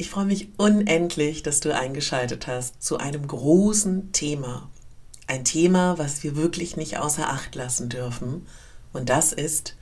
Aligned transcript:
Ich 0.00 0.08
freue 0.08 0.24
mich 0.24 0.48
unendlich, 0.56 1.42
dass 1.42 1.60
du 1.60 1.76
eingeschaltet 1.76 2.46
hast 2.46 2.82
zu 2.82 2.96
einem 2.96 3.28
großen 3.28 4.12
Thema. 4.12 4.70
Ein 5.26 5.44
Thema, 5.44 5.98
was 5.98 6.22
wir 6.22 6.36
wirklich 6.36 6.78
nicht 6.78 6.96
außer 6.96 7.28
Acht 7.28 7.54
lassen 7.54 7.90
dürfen. 7.90 8.46
Und 8.94 9.10
das 9.10 9.34
ist, 9.34 9.76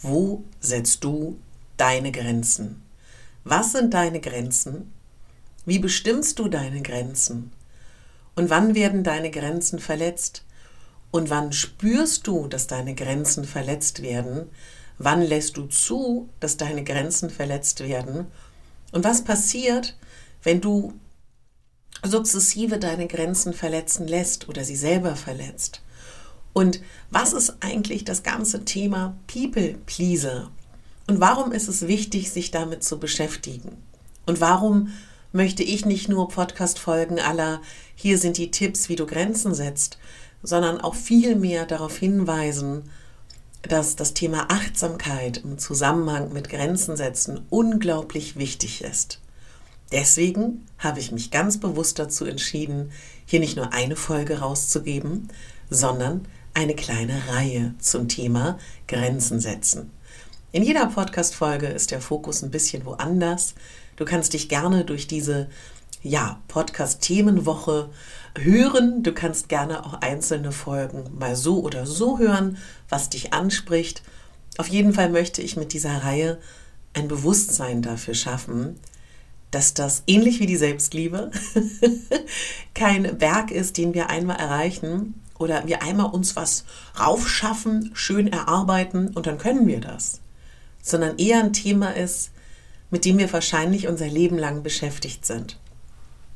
wo 0.00 0.44
setzt 0.60 1.02
du 1.02 1.40
deine 1.76 2.12
Grenzen? 2.12 2.82
Was 3.42 3.72
sind 3.72 3.94
deine 3.94 4.20
Grenzen? 4.20 4.92
Wie 5.66 5.80
bestimmst 5.80 6.38
du 6.38 6.46
deine 6.46 6.80
Grenzen? 6.80 7.50
Und 8.36 8.50
wann 8.50 8.76
werden 8.76 9.02
deine 9.02 9.32
Grenzen 9.32 9.80
verletzt? 9.80 10.44
Und 11.10 11.30
wann 11.30 11.52
spürst 11.52 12.28
du, 12.28 12.46
dass 12.46 12.68
deine 12.68 12.94
Grenzen 12.94 13.44
verletzt 13.44 14.02
werden? 14.02 14.50
Wann 14.98 15.20
lässt 15.20 15.56
du 15.56 15.66
zu, 15.66 16.28
dass 16.38 16.58
deine 16.58 16.84
Grenzen 16.84 17.28
verletzt 17.28 17.80
werden? 17.80 18.28
Und 18.94 19.02
was 19.02 19.24
passiert, 19.24 19.96
wenn 20.44 20.60
du 20.60 20.92
sukzessive 22.04 22.78
deine 22.78 23.08
Grenzen 23.08 23.52
verletzen 23.52 24.06
lässt 24.06 24.48
oder 24.48 24.64
sie 24.64 24.76
selber 24.76 25.16
verletzt? 25.16 25.82
Und 26.52 26.80
was 27.10 27.32
ist 27.32 27.56
eigentlich 27.58 28.04
das 28.04 28.22
ganze 28.22 28.64
Thema 28.64 29.16
People 29.26 29.74
Pleaser? 29.86 30.52
Und 31.08 31.18
warum 31.18 31.50
ist 31.50 31.66
es 31.66 31.88
wichtig, 31.88 32.30
sich 32.30 32.52
damit 32.52 32.84
zu 32.84 33.00
beschäftigen? 33.00 33.82
Und 34.26 34.40
warum 34.40 34.90
möchte 35.32 35.64
ich 35.64 35.84
nicht 35.84 36.08
nur 36.08 36.28
Podcast-Folgen 36.28 37.18
aller 37.18 37.60
hier 37.96 38.16
sind 38.16 38.38
die 38.38 38.52
Tipps, 38.52 38.88
wie 38.88 38.96
du 38.96 39.06
Grenzen 39.06 39.54
setzt, 39.54 39.98
sondern 40.44 40.80
auch 40.80 40.94
viel 40.94 41.34
mehr 41.34 41.66
darauf 41.66 41.96
hinweisen, 41.96 42.84
dass 43.68 43.96
das 43.96 44.14
Thema 44.14 44.46
Achtsamkeit 44.50 45.38
im 45.38 45.58
Zusammenhang 45.58 46.32
mit 46.32 46.48
Grenzen 46.48 46.96
setzen 46.96 47.40
unglaublich 47.50 48.36
wichtig 48.36 48.82
ist. 48.82 49.20
Deswegen 49.92 50.66
habe 50.78 51.00
ich 51.00 51.12
mich 51.12 51.30
ganz 51.30 51.58
bewusst 51.58 51.98
dazu 51.98 52.24
entschieden, 52.24 52.90
hier 53.26 53.40
nicht 53.40 53.56
nur 53.56 53.72
eine 53.72 53.96
Folge 53.96 54.40
rauszugeben, 54.40 55.28
sondern 55.70 56.26
eine 56.52 56.74
kleine 56.74 57.20
Reihe 57.28 57.74
zum 57.78 58.08
Thema 58.08 58.58
Grenzen 58.86 59.40
setzen. 59.40 59.90
In 60.52 60.62
jeder 60.62 60.86
Podcast-Folge 60.86 61.66
ist 61.66 61.90
der 61.90 62.00
Fokus 62.00 62.42
ein 62.42 62.50
bisschen 62.50 62.84
woanders. 62.84 63.54
Du 63.96 64.04
kannst 64.04 64.34
dich 64.34 64.48
gerne 64.48 64.84
durch 64.84 65.06
diese 65.06 65.48
ja, 66.04 66.38
Podcast-Themenwoche 66.48 67.88
hören. 68.38 69.02
Du 69.02 69.12
kannst 69.12 69.48
gerne 69.48 69.84
auch 69.84 69.94
einzelne 69.94 70.52
Folgen 70.52 71.04
mal 71.18 71.34
so 71.34 71.60
oder 71.60 71.86
so 71.86 72.18
hören, 72.18 72.58
was 72.88 73.10
dich 73.10 73.32
anspricht. 73.32 74.02
Auf 74.58 74.68
jeden 74.68 74.92
Fall 74.92 75.08
möchte 75.08 75.42
ich 75.42 75.56
mit 75.56 75.72
dieser 75.72 76.04
Reihe 76.04 76.38
ein 76.92 77.08
Bewusstsein 77.08 77.82
dafür 77.82 78.14
schaffen, 78.14 78.78
dass 79.50 79.72
das 79.72 80.02
ähnlich 80.06 80.40
wie 80.40 80.46
die 80.46 80.56
Selbstliebe 80.56 81.30
kein 82.74 83.18
Berg 83.18 83.50
ist, 83.50 83.78
den 83.78 83.94
wir 83.94 84.10
einmal 84.10 84.36
erreichen 84.36 85.20
oder 85.38 85.66
wir 85.66 85.82
einmal 85.82 86.10
uns 86.10 86.36
was 86.36 86.64
raufschaffen, 87.00 87.90
schön 87.94 88.32
erarbeiten 88.32 89.08
und 89.08 89.26
dann 89.26 89.38
können 89.38 89.66
wir 89.66 89.80
das, 89.80 90.20
sondern 90.82 91.18
eher 91.18 91.42
ein 91.42 91.52
Thema 91.52 91.96
ist, 91.96 92.30
mit 92.90 93.04
dem 93.04 93.18
wir 93.18 93.32
wahrscheinlich 93.32 93.88
unser 93.88 94.06
Leben 94.06 94.38
lang 94.38 94.62
beschäftigt 94.62 95.24
sind. 95.24 95.58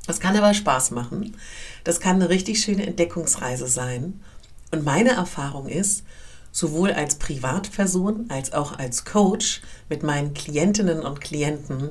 Das 0.08 0.20
kann 0.20 0.34
aber 0.38 0.54
Spaß 0.54 0.92
machen. 0.92 1.36
Das 1.84 2.00
kann 2.00 2.16
eine 2.16 2.30
richtig 2.30 2.60
schöne 2.60 2.86
Entdeckungsreise 2.86 3.69
sein. 3.69 4.20
Und 4.70 4.82
meine 4.82 5.10
Erfahrung 5.10 5.69
ist, 5.69 6.02
sowohl 6.50 6.92
als 6.92 7.16
Privatperson 7.16 8.24
als 8.30 8.54
auch 8.54 8.78
als 8.78 9.04
Coach 9.04 9.60
mit 9.91 10.02
meinen 10.02 10.32
Klientinnen 10.32 11.00
und 11.00 11.20
Klienten, 11.20 11.91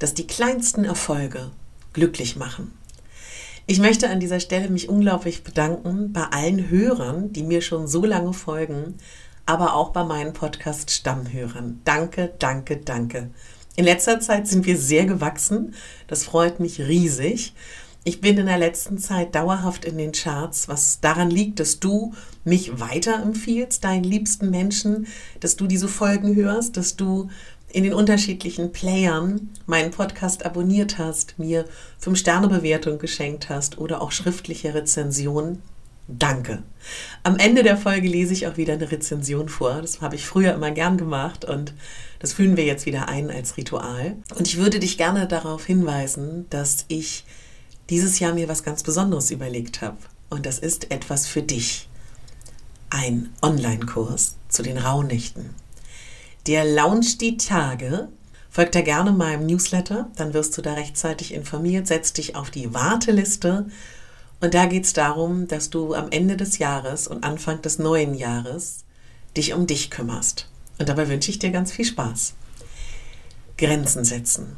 dass 0.00 0.12
die 0.12 0.26
kleinsten 0.26 0.84
Erfolge 0.84 1.52
glücklich 1.92 2.34
machen. 2.34 2.72
Ich 3.68 3.78
möchte 3.78 4.10
an 4.10 4.18
dieser 4.18 4.40
Stelle 4.40 4.68
mich 4.68 4.88
unglaublich 4.88 5.44
bedanken 5.44 6.12
bei 6.12 6.24
allen 6.24 6.68
Hörern, 6.68 7.32
die 7.32 7.44
mir 7.44 7.62
schon 7.62 7.86
so 7.86 8.04
lange 8.04 8.32
folgen, 8.32 8.98
aber 9.46 9.76
auch 9.76 9.90
bei 9.90 10.02
meinen 10.02 10.32
Podcast-Stammhörern. 10.32 11.80
Danke, 11.84 12.32
danke, 12.40 12.78
danke. 12.78 13.30
In 13.74 13.84
letzter 13.84 14.20
Zeit 14.20 14.46
sind 14.48 14.66
wir 14.66 14.76
sehr 14.76 15.06
gewachsen. 15.06 15.74
Das 16.06 16.24
freut 16.24 16.60
mich 16.60 16.80
riesig. 16.80 17.54
Ich 18.04 18.20
bin 18.20 18.36
in 18.36 18.46
der 18.46 18.58
letzten 18.58 18.98
Zeit 18.98 19.34
dauerhaft 19.34 19.84
in 19.84 19.96
den 19.96 20.12
Charts, 20.12 20.68
was 20.68 21.00
daran 21.00 21.30
liegt, 21.30 21.60
dass 21.60 21.78
du 21.78 22.12
mich 22.44 22.80
weiterempfiehlst, 22.80 23.84
deinen 23.84 24.04
liebsten 24.04 24.50
Menschen, 24.50 25.06
dass 25.40 25.56
du 25.56 25.66
diese 25.66 25.88
Folgen 25.88 26.34
hörst, 26.34 26.76
dass 26.76 26.96
du 26.96 27.30
in 27.68 27.84
den 27.84 27.94
unterschiedlichen 27.94 28.72
Playern 28.72 29.48
meinen 29.66 29.92
Podcast 29.92 30.44
abonniert 30.44 30.98
hast, 30.98 31.38
mir 31.38 31.64
5-Sterne-Bewertung 32.04 32.98
geschenkt 32.98 33.48
hast 33.48 33.78
oder 33.78 34.02
auch 34.02 34.12
schriftliche 34.12 34.74
Rezensionen. 34.74 35.62
Danke. 36.08 36.62
Am 37.22 37.36
Ende 37.38 37.62
der 37.62 37.76
Folge 37.76 38.08
lese 38.08 38.32
ich 38.32 38.46
auch 38.46 38.56
wieder 38.56 38.74
eine 38.74 38.90
Rezension 38.90 39.48
vor. 39.48 39.80
Das 39.80 40.00
habe 40.00 40.16
ich 40.16 40.26
früher 40.26 40.52
immer 40.52 40.72
gern 40.72 40.98
gemacht 40.98 41.44
und 41.44 41.74
das 42.18 42.32
fühlen 42.32 42.56
wir 42.56 42.64
jetzt 42.64 42.86
wieder 42.86 43.08
ein 43.08 43.30
als 43.30 43.56
Ritual. 43.56 44.16
Und 44.36 44.48
ich 44.48 44.56
würde 44.56 44.80
dich 44.80 44.98
gerne 44.98 45.26
darauf 45.28 45.64
hinweisen, 45.64 46.46
dass 46.50 46.84
ich 46.88 47.24
dieses 47.88 48.18
Jahr 48.18 48.34
mir 48.34 48.48
was 48.48 48.64
ganz 48.64 48.82
Besonderes 48.82 49.30
überlegt 49.30 49.80
habe. 49.80 49.98
Und 50.28 50.46
das 50.46 50.58
ist 50.58 50.90
etwas 50.90 51.26
für 51.26 51.42
dich. 51.42 51.88
Ein 52.90 53.30
Online-Kurs 53.40 54.36
zu 54.48 54.62
den 54.62 54.78
Rauhnächten. 54.78 55.50
Der 56.46 56.64
launcht 56.64 57.20
die 57.20 57.36
Tage. 57.36 58.08
Folgt 58.50 58.74
da 58.74 58.82
gerne 58.82 59.12
meinem 59.12 59.46
Newsletter, 59.46 60.10
dann 60.16 60.34
wirst 60.34 60.58
du 60.58 60.62
da 60.62 60.74
rechtzeitig 60.74 61.32
informiert. 61.32 61.86
Setz 61.86 62.12
dich 62.12 62.36
auf 62.36 62.50
die 62.50 62.74
Warteliste 62.74 63.66
und 64.42 64.54
da 64.54 64.66
geht 64.66 64.84
es 64.84 64.92
darum, 64.92 65.46
dass 65.46 65.70
du 65.70 65.94
am 65.94 66.10
Ende 66.10 66.36
des 66.36 66.58
Jahres 66.58 67.06
und 67.06 67.22
Anfang 67.22 67.62
des 67.62 67.78
neuen 67.78 68.12
Jahres 68.14 68.84
dich 69.36 69.54
um 69.54 69.68
dich 69.68 69.88
kümmerst. 69.88 70.48
Und 70.78 70.88
dabei 70.88 71.08
wünsche 71.08 71.30
ich 71.30 71.38
dir 71.38 71.52
ganz 71.52 71.70
viel 71.70 71.84
Spaß. 71.84 72.34
Grenzen 73.56 74.04
setzen. 74.04 74.56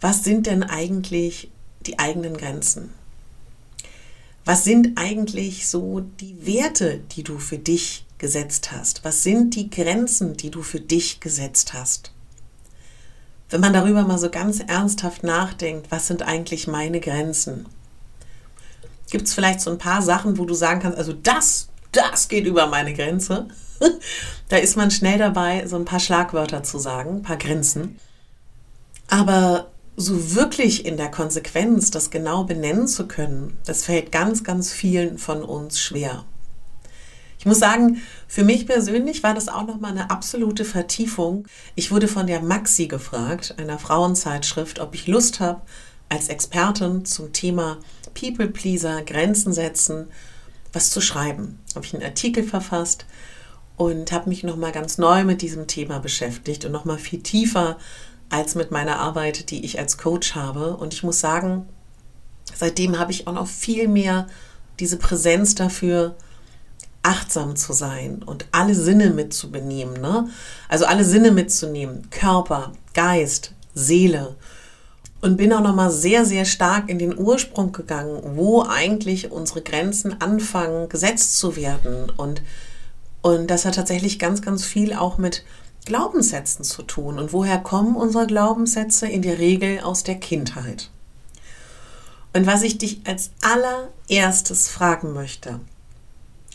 Was 0.00 0.24
sind 0.24 0.46
denn 0.46 0.62
eigentlich 0.62 1.50
die 1.86 1.98
eigenen 1.98 2.34
Grenzen? 2.34 2.94
Was 4.46 4.64
sind 4.64 4.96
eigentlich 4.96 5.68
so 5.68 6.00
die 6.00 6.46
Werte, 6.46 7.02
die 7.14 7.24
du 7.24 7.38
für 7.38 7.58
dich 7.58 8.06
gesetzt 8.16 8.72
hast? 8.72 9.04
Was 9.04 9.22
sind 9.22 9.54
die 9.54 9.68
Grenzen, 9.68 10.34
die 10.38 10.50
du 10.50 10.62
für 10.62 10.80
dich 10.80 11.20
gesetzt 11.20 11.74
hast? 11.74 12.10
Wenn 13.50 13.60
man 13.60 13.74
darüber 13.74 14.04
mal 14.04 14.18
so 14.18 14.30
ganz 14.30 14.60
ernsthaft 14.60 15.24
nachdenkt, 15.24 15.90
was 15.90 16.06
sind 16.06 16.22
eigentlich 16.22 16.68
meine 16.68 17.00
Grenzen? 17.00 17.66
Gibt 19.12 19.28
es 19.28 19.34
vielleicht 19.34 19.60
so 19.60 19.70
ein 19.70 19.76
paar 19.76 20.00
Sachen, 20.00 20.38
wo 20.38 20.46
du 20.46 20.54
sagen 20.54 20.80
kannst, 20.80 20.96
also 20.96 21.12
das, 21.12 21.68
das 21.92 22.28
geht 22.28 22.46
über 22.46 22.66
meine 22.68 22.94
Grenze? 22.94 23.46
da 24.48 24.56
ist 24.56 24.74
man 24.74 24.90
schnell 24.90 25.18
dabei, 25.18 25.66
so 25.66 25.76
ein 25.76 25.84
paar 25.84 26.00
Schlagwörter 26.00 26.62
zu 26.62 26.78
sagen, 26.78 27.16
ein 27.16 27.22
paar 27.22 27.36
Grenzen. 27.36 27.98
Aber 29.08 29.70
so 29.98 30.34
wirklich 30.34 30.86
in 30.86 30.96
der 30.96 31.10
Konsequenz 31.10 31.90
das 31.90 32.08
genau 32.08 32.44
benennen 32.44 32.88
zu 32.88 33.06
können, 33.06 33.58
das 33.66 33.84
fällt 33.84 34.12
ganz, 34.12 34.44
ganz 34.44 34.72
vielen 34.72 35.18
von 35.18 35.42
uns 35.42 35.78
schwer. 35.78 36.24
Ich 37.38 37.44
muss 37.44 37.58
sagen, 37.58 38.00
für 38.26 38.44
mich 38.44 38.66
persönlich 38.66 39.22
war 39.22 39.34
das 39.34 39.48
auch 39.48 39.66
nochmal 39.66 39.90
eine 39.90 40.10
absolute 40.10 40.64
Vertiefung. 40.64 41.46
Ich 41.74 41.90
wurde 41.90 42.08
von 42.08 42.26
der 42.26 42.40
Maxi 42.40 42.86
gefragt, 42.86 43.56
einer 43.58 43.78
Frauenzeitschrift, 43.78 44.80
ob 44.80 44.94
ich 44.94 45.06
Lust 45.06 45.38
habe, 45.38 45.60
als 46.08 46.28
Expertin 46.28 47.04
zum 47.04 47.34
Thema 47.34 47.76
People 48.14 48.48
Pleaser, 48.48 49.02
Grenzen 49.02 49.52
setzen, 49.52 50.08
was 50.72 50.90
zu 50.90 51.00
schreiben. 51.00 51.58
Habe 51.74 51.84
ich 51.84 51.94
einen 51.94 52.04
Artikel 52.04 52.44
verfasst 52.44 53.06
und 53.76 54.12
habe 54.12 54.28
mich 54.28 54.44
nochmal 54.44 54.72
ganz 54.72 54.98
neu 54.98 55.24
mit 55.24 55.42
diesem 55.42 55.66
Thema 55.66 55.98
beschäftigt 55.98 56.64
und 56.64 56.72
nochmal 56.72 56.98
viel 56.98 57.22
tiefer 57.22 57.78
als 58.30 58.54
mit 58.54 58.70
meiner 58.70 58.98
Arbeit, 58.98 59.50
die 59.50 59.64
ich 59.64 59.78
als 59.78 59.98
Coach 59.98 60.34
habe. 60.34 60.76
Und 60.76 60.94
ich 60.94 61.02
muss 61.02 61.20
sagen, 61.20 61.68
seitdem 62.54 62.98
habe 62.98 63.12
ich 63.12 63.26
auch 63.26 63.34
noch 63.34 63.46
viel 63.48 63.88
mehr 63.88 64.26
diese 64.80 64.96
Präsenz 64.96 65.54
dafür, 65.54 66.16
achtsam 67.02 67.56
zu 67.56 67.72
sein 67.72 68.22
und 68.22 68.46
alle 68.52 68.74
Sinne 68.74 69.10
mitzubenehmen. 69.10 70.00
Ne? 70.00 70.28
Also 70.68 70.86
alle 70.86 71.04
Sinne 71.04 71.32
mitzunehmen. 71.32 72.08
Körper, 72.10 72.72
Geist, 72.94 73.52
Seele 73.74 74.36
und 75.22 75.36
bin 75.36 75.52
auch 75.52 75.62
nochmal 75.62 75.90
sehr, 75.90 76.24
sehr 76.24 76.44
stark 76.44 76.90
in 76.90 76.98
den 76.98 77.16
Ursprung 77.16 77.70
gegangen, 77.70 78.20
wo 78.34 78.62
eigentlich 78.62 79.30
unsere 79.30 79.62
Grenzen 79.62 80.20
anfangen 80.20 80.88
gesetzt 80.88 81.38
zu 81.38 81.54
werden. 81.54 82.10
Und, 82.10 82.42
und 83.22 83.48
das 83.48 83.64
hat 83.64 83.76
tatsächlich 83.76 84.18
ganz, 84.18 84.42
ganz 84.42 84.64
viel 84.64 84.92
auch 84.92 85.18
mit 85.18 85.44
Glaubenssätzen 85.84 86.64
zu 86.64 86.82
tun. 86.82 87.20
Und 87.20 87.32
woher 87.32 87.58
kommen 87.58 87.94
unsere 87.94 88.26
Glaubenssätze? 88.26 89.06
In 89.06 89.22
der 89.22 89.38
Regel 89.38 89.80
aus 89.80 90.02
der 90.02 90.16
Kindheit. 90.16 90.90
Und 92.32 92.46
was 92.46 92.62
ich 92.62 92.78
dich 92.78 93.02
als 93.06 93.30
allererstes 93.42 94.68
fragen 94.68 95.12
möchte, 95.12 95.60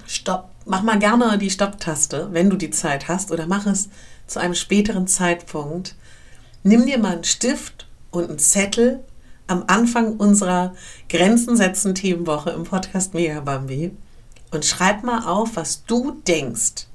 stopp, 0.06 0.50
mach 0.66 0.84
mal 0.84 1.00
gerne 1.00 1.38
die 1.38 1.52
Stopptaste, 1.52 2.30
wenn 2.32 2.50
du 2.50 2.58
die 2.58 2.72
Zeit 2.72 3.08
hast, 3.08 3.32
oder 3.32 3.48
mach 3.48 3.66
es 3.66 3.88
zu 4.26 4.40
einem 4.40 4.56
späteren 4.56 5.08
Zeitpunkt. 5.08 5.96
Nimm 6.64 6.86
dir 6.86 6.98
mal 6.98 7.14
einen 7.14 7.24
Stift 7.24 7.87
und 8.18 8.30
einen 8.30 8.40
Zettel 8.40 9.04
am 9.48 9.64
Anfang 9.68 10.18
unserer 10.18 10.76
Grenzen 11.08 11.56
setzen 11.56 11.96
Themenwoche 11.96 12.50
im 12.50 12.66
Podcast 12.66 13.14
Mega 13.14 13.40
Bambi 13.40 13.92
und 14.52 14.66
schreib 14.66 15.04
mal 15.04 15.26
auf, 15.26 15.56
was 15.56 15.86
du 15.86 16.22
denkst, 16.28 16.88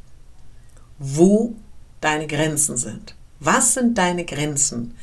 wo 0.99 1.55
deine 2.01 2.27
Grenzen 2.27 2.77
sind. 2.77 3.15
Was 3.41 3.75
sind 3.75 3.99
deine 3.99 4.25
Grenzen, 4.25 4.95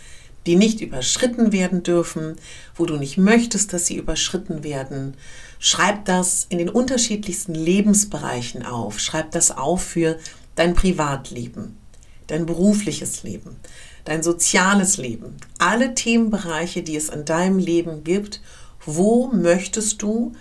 die 0.45 0.55
nicht 0.55 0.79
überschritten 0.81 1.51
werden 1.51 1.83
dürfen, 1.83 2.37
wo 2.75 2.85
du 2.85 2.95
nicht 2.95 3.17
möchtest, 3.17 3.73
dass 3.73 3.87
sie 3.87 3.97
überschritten 3.97 4.63
werden? 4.63 5.15
Schreib 5.59 6.05
das 6.05 6.45
in 6.49 6.57
den 6.57 6.69
unterschiedlichsten 6.69 7.53
Lebensbereichen 7.53 8.65
auf. 8.65 8.99
Schreib 8.99 9.31
das 9.31 9.51
auf 9.51 9.83
für 9.83 10.17
dein 10.55 10.73
Privatleben, 10.73 11.77
dein 12.27 12.45
berufliches 12.45 13.23
Leben, 13.23 13.57
dein 14.09 14.23
soziales 14.23 14.97
Leben, 14.97 15.37
alle 15.59 15.93
Themenbereiche, 15.93 16.81
die 16.81 16.95
es 16.95 17.09
in 17.09 17.25
deinem 17.25 17.59
Leben 17.59 18.03
gibt, 18.03 18.41
wo 18.83 19.27
möchtest 19.27 20.01
du, 20.01 20.33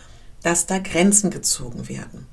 dass 0.42 0.64
da 0.64 0.78
Grenzen 0.78 1.30
gezogen 1.30 1.86
werden? 1.86 2.26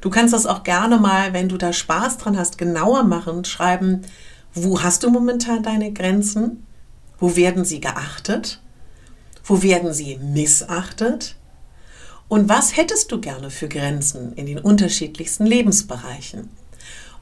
Du 0.00 0.10
kannst 0.10 0.34
das 0.34 0.46
auch 0.46 0.64
gerne 0.64 0.98
mal, 0.98 1.32
wenn 1.32 1.48
du 1.48 1.56
da 1.56 1.72
Spaß 1.72 2.18
dran 2.18 2.36
hast, 2.36 2.58
genauer 2.58 3.04
machen, 3.04 3.44
schreiben, 3.44 4.02
wo 4.52 4.82
hast 4.82 5.04
du 5.04 5.10
momentan 5.10 5.62
deine 5.62 5.92
Grenzen? 5.92 6.66
Wo 7.18 7.36
werden 7.36 7.64
sie 7.64 7.80
geachtet? 7.80 8.60
Wo 9.44 9.62
werden 9.62 9.94
sie 9.94 10.16
missachtet? 10.16 11.36
Und 12.26 12.48
was 12.48 12.76
hättest 12.76 13.12
du 13.12 13.20
gerne 13.20 13.50
für 13.50 13.68
Grenzen 13.68 14.32
in 14.32 14.46
den 14.46 14.58
unterschiedlichsten 14.58 15.46
Lebensbereichen? 15.46 16.48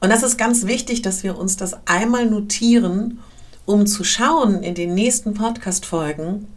Und 0.02 0.10
das 0.10 0.24
ist 0.24 0.36
ganz 0.36 0.66
wichtig, 0.66 1.02
dass 1.02 1.22
wir 1.22 1.38
uns 1.38 1.56
das 1.56 1.76
einmal 1.86 2.26
notieren, 2.26 3.20
um 3.66 3.86
zu 3.86 4.02
schauen 4.02 4.64
in 4.64 4.74
den 4.74 4.94
nächsten 4.94 5.32
Podcast-Folgen 5.32 6.48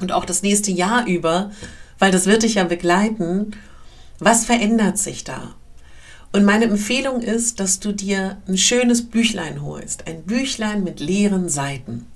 und 0.00 0.10
auch 0.10 0.24
das 0.24 0.42
nächste 0.42 0.70
Jahr 0.70 1.06
über, 1.06 1.50
weil 1.98 2.10
das 2.10 2.24
wird 2.24 2.44
dich 2.44 2.54
ja 2.54 2.64
begleiten, 2.64 3.50
was 4.20 4.46
verändert 4.46 4.96
sich 4.96 5.22
da? 5.22 5.54
Und 6.32 6.46
meine 6.46 6.64
Empfehlung 6.64 7.20
ist, 7.20 7.60
dass 7.60 7.78
du 7.78 7.92
dir 7.92 8.38
ein 8.48 8.56
schönes 8.56 9.04
Büchlein 9.04 9.60
holst, 9.60 10.06
ein 10.06 10.22
Büchlein 10.22 10.82
mit 10.82 10.98
leeren 10.98 11.50
Seiten. 11.50 12.06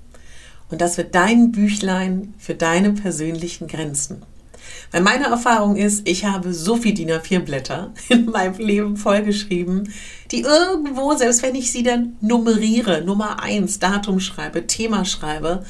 Und 0.71 0.81
das 0.81 0.97
wird 0.97 1.13
dein 1.13 1.51
Büchlein 1.51 2.33
für 2.39 2.55
deine 2.55 2.93
persönlichen 2.93 3.67
Grenzen. 3.67 4.23
Weil 4.91 5.01
meine 5.01 5.25
Erfahrung 5.25 5.75
ist, 5.75 6.07
ich 6.07 6.25
habe 6.25 6.53
so 6.53 6.75
viel 6.75 6.93
DIN 6.93 7.11
A4 7.11 7.39
Blätter 7.39 7.93
in 8.09 8.25
meinem 8.25 8.57
Leben 8.57 8.97
vollgeschrieben, 8.97 9.91
die 10.31 10.41
irgendwo, 10.41 11.13
selbst 11.15 11.43
wenn 11.43 11.55
ich 11.55 11.71
sie 11.71 11.83
dann 11.83 12.17
nummeriere, 12.21 13.03
Nummer 13.03 13.41
1, 13.41 13.79
Datum 13.79 14.19
schreibe, 14.19 14.67
Thema 14.67 15.05
schreibe, 15.05 15.65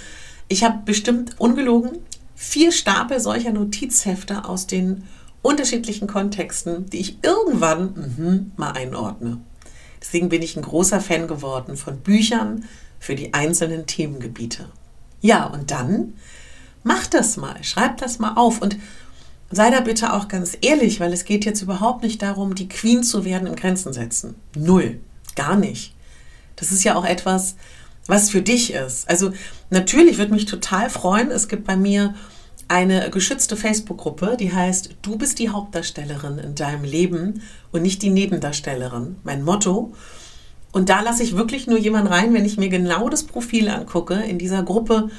ich 0.48 0.64
habe 0.64 0.80
bestimmt 0.86 1.40
ungelogen 1.40 2.00
vier 2.36 2.72
Stapel 2.72 3.20
solcher 3.20 3.52
Notizhefte 3.52 4.46
aus 4.46 4.68
den 4.68 5.04
unterschiedlichen 5.42 6.08
Kontexten, 6.08 6.90
die 6.90 7.00
ich 7.00 7.18
irgendwann 7.24 7.94
mh, 8.18 8.46
mal 8.58 8.72
einordne. 8.72 9.40
Deswegen 10.02 10.30
bin 10.30 10.42
ich 10.42 10.58
ein 10.58 10.64
großer 10.64 11.00
Fan 11.00 11.28
geworden 11.28 11.78
von 11.78 12.00
Büchern 12.00 12.66
für 13.00 13.16
die 13.16 13.34
einzelnen 13.34 13.86
Themengebiete. 13.86 14.70
Ja, 15.22 15.46
und 15.46 15.72
dann 15.72 16.14
mach 16.84 17.08
das 17.08 17.38
mal, 17.38 17.64
schreib 17.64 17.98
das 17.98 18.20
mal 18.20 18.36
auf 18.36 18.62
und 18.62 18.78
sei 19.52 19.70
da 19.70 19.82
bitte 19.82 20.14
auch 20.14 20.28
ganz 20.28 20.58
ehrlich, 20.62 21.00
weil 21.00 21.14
es 21.14 21.26
geht 21.26 21.46
jetzt 21.46 21.62
überhaupt 21.62 22.04
nicht 22.04 22.22
darum, 22.22 22.56
die 22.56 22.68
Queen 22.68 23.04
zu 23.04 23.26
werden 23.26 23.48
im 23.48 23.56
Grenzen 23.56 23.94
setzen. 23.94 24.36
Null. 24.56 25.00
Gar 25.36 25.56
nicht. 25.56 25.96
Das 26.56 26.72
ist 26.72 26.84
ja 26.84 26.96
auch 26.96 27.06
etwas, 27.06 27.56
was 28.08 28.30
für 28.30 28.42
dich 28.42 28.74
ist. 28.74 29.10
Also 29.10 29.32
natürlich 29.70 30.18
würde 30.18 30.34
mich 30.34 30.46
total 30.46 30.90
freuen. 30.90 31.32
Es 31.32 31.48
gibt 31.48 31.66
bei 31.66 31.76
mir 31.76 32.14
eine 32.68 33.10
geschützte 33.10 33.58
Facebook-Gruppe, 33.58 34.38
die 34.40 34.54
heißt 34.54 34.96
Du 35.02 35.18
bist 35.18 35.40
die 35.40 35.50
Hauptdarstellerin 35.50 36.38
in 36.38 36.56
deinem 36.56 36.84
Leben 36.84 37.42
und 37.72 37.82
nicht 37.82 38.02
die 38.02 38.10
Nebendarstellerin. 38.10 39.18
Mein 39.24 39.44
Motto. 39.44 39.94
Und 40.72 40.90
da 40.90 41.02
lasse 41.02 41.24
ich 41.24 41.36
wirklich 41.36 41.68
nur 41.68 41.78
jemanden 41.78 42.08
rein, 42.08 42.34
wenn 42.34 42.46
ich 42.46 42.58
mir 42.58 42.70
genau 42.70 43.10
das 43.10 43.24
Profil 43.24 43.70
angucke. 43.70 44.16
In 44.16 44.40
dieser 44.40 44.64
Gruppe 44.64 45.10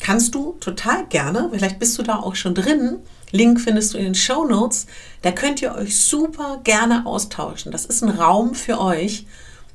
kannst 0.00 0.34
du 0.34 0.56
total 0.60 1.06
gerne, 1.06 1.48
vielleicht 1.52 1.78
bist 1.78 1.98
du 1.98 2.02
da 2.02 2.16
auch 2.16 2.34
schon 2.34 2.54
drin, 2.54 2.98
Link 3.32 3.60
findest 3.60 3.94
du 3.94 3.98
in 3.98 4.04
den 4.04 4.14
Show 4.14 4.44
Notes. 4.44 4.86
Da 5.22 5.32
könnt 5.32 5.62
ihr 5.62 5.74
euch 5.74 5.98
super 5.98 6.60
gerne 6.64 7.06
austauschen. 7.06 7.72
Das 7.72 7.86
ist 7.86 8.02
ein 8.02 8.10
Raum 8.10 8.54
für 8.54 8.78
euch. 8.78 9.26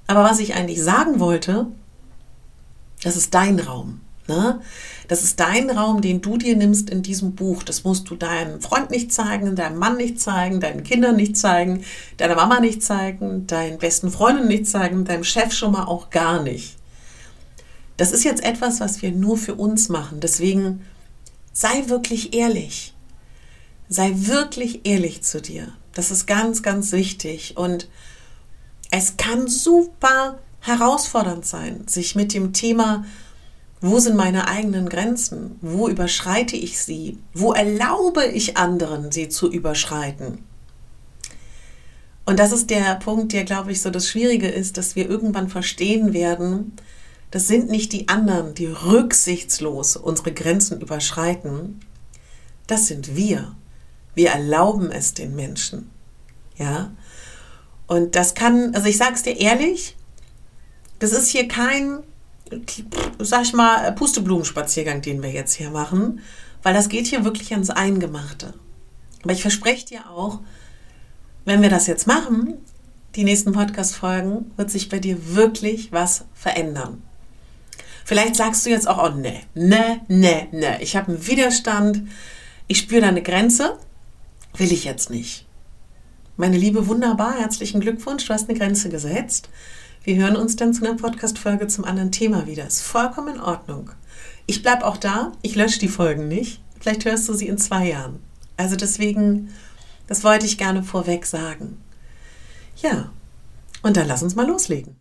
Aber 0.06 0.24
was 0.24 0.40
ich 0.40 0.54
eigentlich 0.54 0.82
sagen 0.82 1.20
wollte, 1.20 1.66
das 3.04 3.18
ist 3.18 3.34
dein 3.34 3.60
Raum. 3.60 4.02
Ne? 4.28 4.62
Das 5.08 5.24
ist 5.24 5.40
dein 5.40 5.70
Raum, 5.70 6.02
den 6.02 6.22
du 6.22 6.38
dir 6.38 6.56
nimmst 6.56 6.90
in 6.90 7.02
diesem 7.02 7.34
Buch. 7.34 7.64
Das 7.64 7.84
musst 7.84 8.10
du 8.10 8.16
deinem 8.16 8.62
Freund 8.62 8.92
nicht 8.92 9.12
zeigen, 9.12 9.56
deinem 9.56 9.80
Mann 9.80 9.98
nicht 9.98 10.20
zeigen, 10.20 10.60
deinen 10.60 10.84
Kindern 10.84 11.16
nicht 11.16 11.36
zeigen, 11.36 11.84
deiner 12.18 12.36
Mama 12.36 12.60
nicht 12.60 12.84
zeigen, 12.84 13.48
deinen 13.48 13.80
besten 13.80 14.12
Freunden 14.12 14.48
nicht 14.48 14.68
zeigen, 14.68 15.04
deinem 15.04 15.24
Chef 15.24 15.54
schon 15.54 15.72
mal 15.72 15.86
auch 15.86 16.10
gar 16.10 16.44
nicht. 16.44 16.77
Das 17.98 18.12
ist 18.12 18.24
jetzt 18.24 18.44
etwas, 18.44 18.80
was 18.80 19.02
wir 19.02 19.12
nur 19.12 19.38
für 19.38 19.56
uns 19.56 19.90
machen. 19.90 20.20
Deswegen 20.20 20.86
sei 21.52 21.88
wirklich 21.88 22.36
ehrlich. 22.36 22.94
Sei 23.90 24.12
wirklich 24.16 24.86
ehrlich 24.86 25.24
zu 25.24 25.42
dir. 25.42 25.74
Das 25.94 26.12
ist 26.12 26.28
ganz, 26.28 26.62
ganz 26.62 26.92
wichtig. 26.92 27.58
Und 27.58 27.90
es 28.92 29.18
kann 29.18 29.48
super 29.48 30.40
herausfordernd 30.60 31.46
sein, 31.46 31.88
sich 31.88 32.16
mit 32.16 32.34
dem 32.34 32.54
Thema, 32.54 33.06
wo 33.82 34.00
sind 34.00 34.16
meine 34.16 34.48
eigenen 34.48 34.90
Grenzen? 34.90 35.58
Wo 35.62 35.88
überschreite 35.88 36.56
ich 36.56 36.80
sie? 36.80 37.18
Wo 37.34 37.54
erlaube 37.54 38.26
ich 38.26 38.58
anderen, 38.58 39.12
sie 39.12 39.30
zu 39.30 39.52
überschreiten? 39.52 40.44
Und 42.26 42.40
das 42.40 42.52
ist 42.52 42.70
der 42.70 42.96
Punkt, 42.96 43.34
der, 43.34 43.46
glaube 43.46 43.72
ich, 43.72 43.82
so 43.82 43.90
das 43.90 44.10
Schwierige 44.10 44.50
ist, 44.50 44.78
dass 44.78 44.96
wir 44.96 45.10
irgendwann 45.10 45.48
verstehen 45.48 46.14
werden, 46.14 46.74
das 47.32 47.48
sind 47.48 47.70
nicht 47.70 47.92
die 47.92 48.08
anderen, 48.08 48.54
die 48.54 48.68
rücksichtslos 48.68 49.98
unsere 49.98 50.34
Grenzen 50.34 50.80
überschreiten. 50.80 51.80
Das 52.68 52.88
sind 52.88 53.16
wir. 53.16 53.56
Wir 54.16 54.30
erlauben 54.30 54.92
es 54.92 55.14
den 55.14 55.36
Menschen. 55.36 55.90
Ja? 56.58 56.92
Und 57.86 58.16
das 58.16 58.34
kann, 58.34 58.74
also 58.76 58.88
ich 58.88 58.98
sage 58.98 59.14
es 59.16 59.24
dir 59.24 59.38
ehrlich, 59.38 59.96
das 61.00 61.12
ist 61.12 61.30
hier 61.30 61.48
kein, 61.48 62.00
sag 63.20 63.44
ich 63.44 63.54
mal, 63.54 63.92
Pusteblumenspaziergang, 63.92 65.02
den 65.02 65.22
wir 65.22 65.32
jetzt 65.32 65.54
hier 65.54 65.70
machen, 65.70 66.22
weil 66.64 66.74
das 66.74 66.90
geht 66.90 67.08
hier 67.08 67.24
wirklich 67.24 67.52
ans 67.52 67.70
Eingemachte. 67.70 68.54
Aber 69.24 69.34
ich 69.34 69.42
verspreche 69.42 69.86
dir 69.86 70.10
auch, 70.10 70.40
wenn 71.46 71.62
wir 71.62 71.70
das 71.70 71.88
jetzt 71.88 72.08
machen, 72.08 72.56
die 73.16 73.24
nächsten 73.24 73.52
Podcast-Folgen, 73.52 74.52
wird 74.58 74.72
sich 74.72 74.90
bei 74.90 75.00
dir 75.00 75.36
wirklich 75.36 75.92
was 75.92 76.26
verändern. 76.34 77.04
Vielleicht 78.08 78.38
sagst 78.38 78.66
du 78.66 78.70
jetzt 78.70 78.88
auch, 78.88 79.04
oh 79.04 79.18
ne, 79.18 79.42
ne, 79.54 80.00
ne, 80.08 80.48
ne, 80.54 80.82
ich 80.82 80.96
habe 80.96 81.10
einen 81.10 81.28
Widerstand, 81.28 82.04
ich 82.68 82.78
spüre 82.78 83.02
da 83.02 83.10
eine 83.10 83.22
Grenze 83.22 83.78
Will 84.56 84.72
ich 84.72 84.86
jetzt 84.86 85.10
nicht. 85.10 85.46
Meine 86.38 86.58
Liebe, 86.58 86.88
wunderbar, 86.88 87.38
herzlichen 87.38 87.82
Glückwunsch, 87.82 88.26
du 88.26 88.34
hast 88.34 88.48
eine 88.48 88.58
Grenze 88.58 88.88
gesetzt. 88.88 89.50
Wir 90.06 90.16
hören 90.16 90.38
uns 90.38 90.56
dann 90.56 90.74
zu 90.74 90.86
einer 90.86 90.96
Podcast-Folge 90.96 91.68
zum 91.68 91.84
anderen 91.84 92.14
Thema 92.14 92.48
wieder. 92.48 92.66
Ist 92.66 92.82
vollkommen 92.82 93.36
in 93.36 93.42
Ordnung. 93.42 93.92
Ich 94.46 94.62
bleibe 94.62 94.86
auch 94.86 94.96
da, 94.96 95.34
ich 95.42 95.56
lösche 95.56 95.80
die 95.80 95.90
Folgen 95.90 96.30
nicht. 96.30 96.62
Vielleicht 96.80 97.04
hörst 97.04 97.28
du 97.28 97.34
sie 97.34 97.50
in 97.50 97.58
zwei 97.58 97.90
Jahren. 97.90 98.24
Also 98.56 98.78
deswegen, 98.78 99.54
das 100.08 100.24
wollte 100.24 100.46
ich 100.46 100.58
gerne 100.58 100.82
vorweg 100.82 101.26
sagen. 101.26 101.78
Ja, 102.82 103.12
und 103.84 103.98
dann 103.98 104.08
lass 104.08 104.24
uns 104.24 104.36
mal 104.36 104.48
loslegen. 104.48 104.96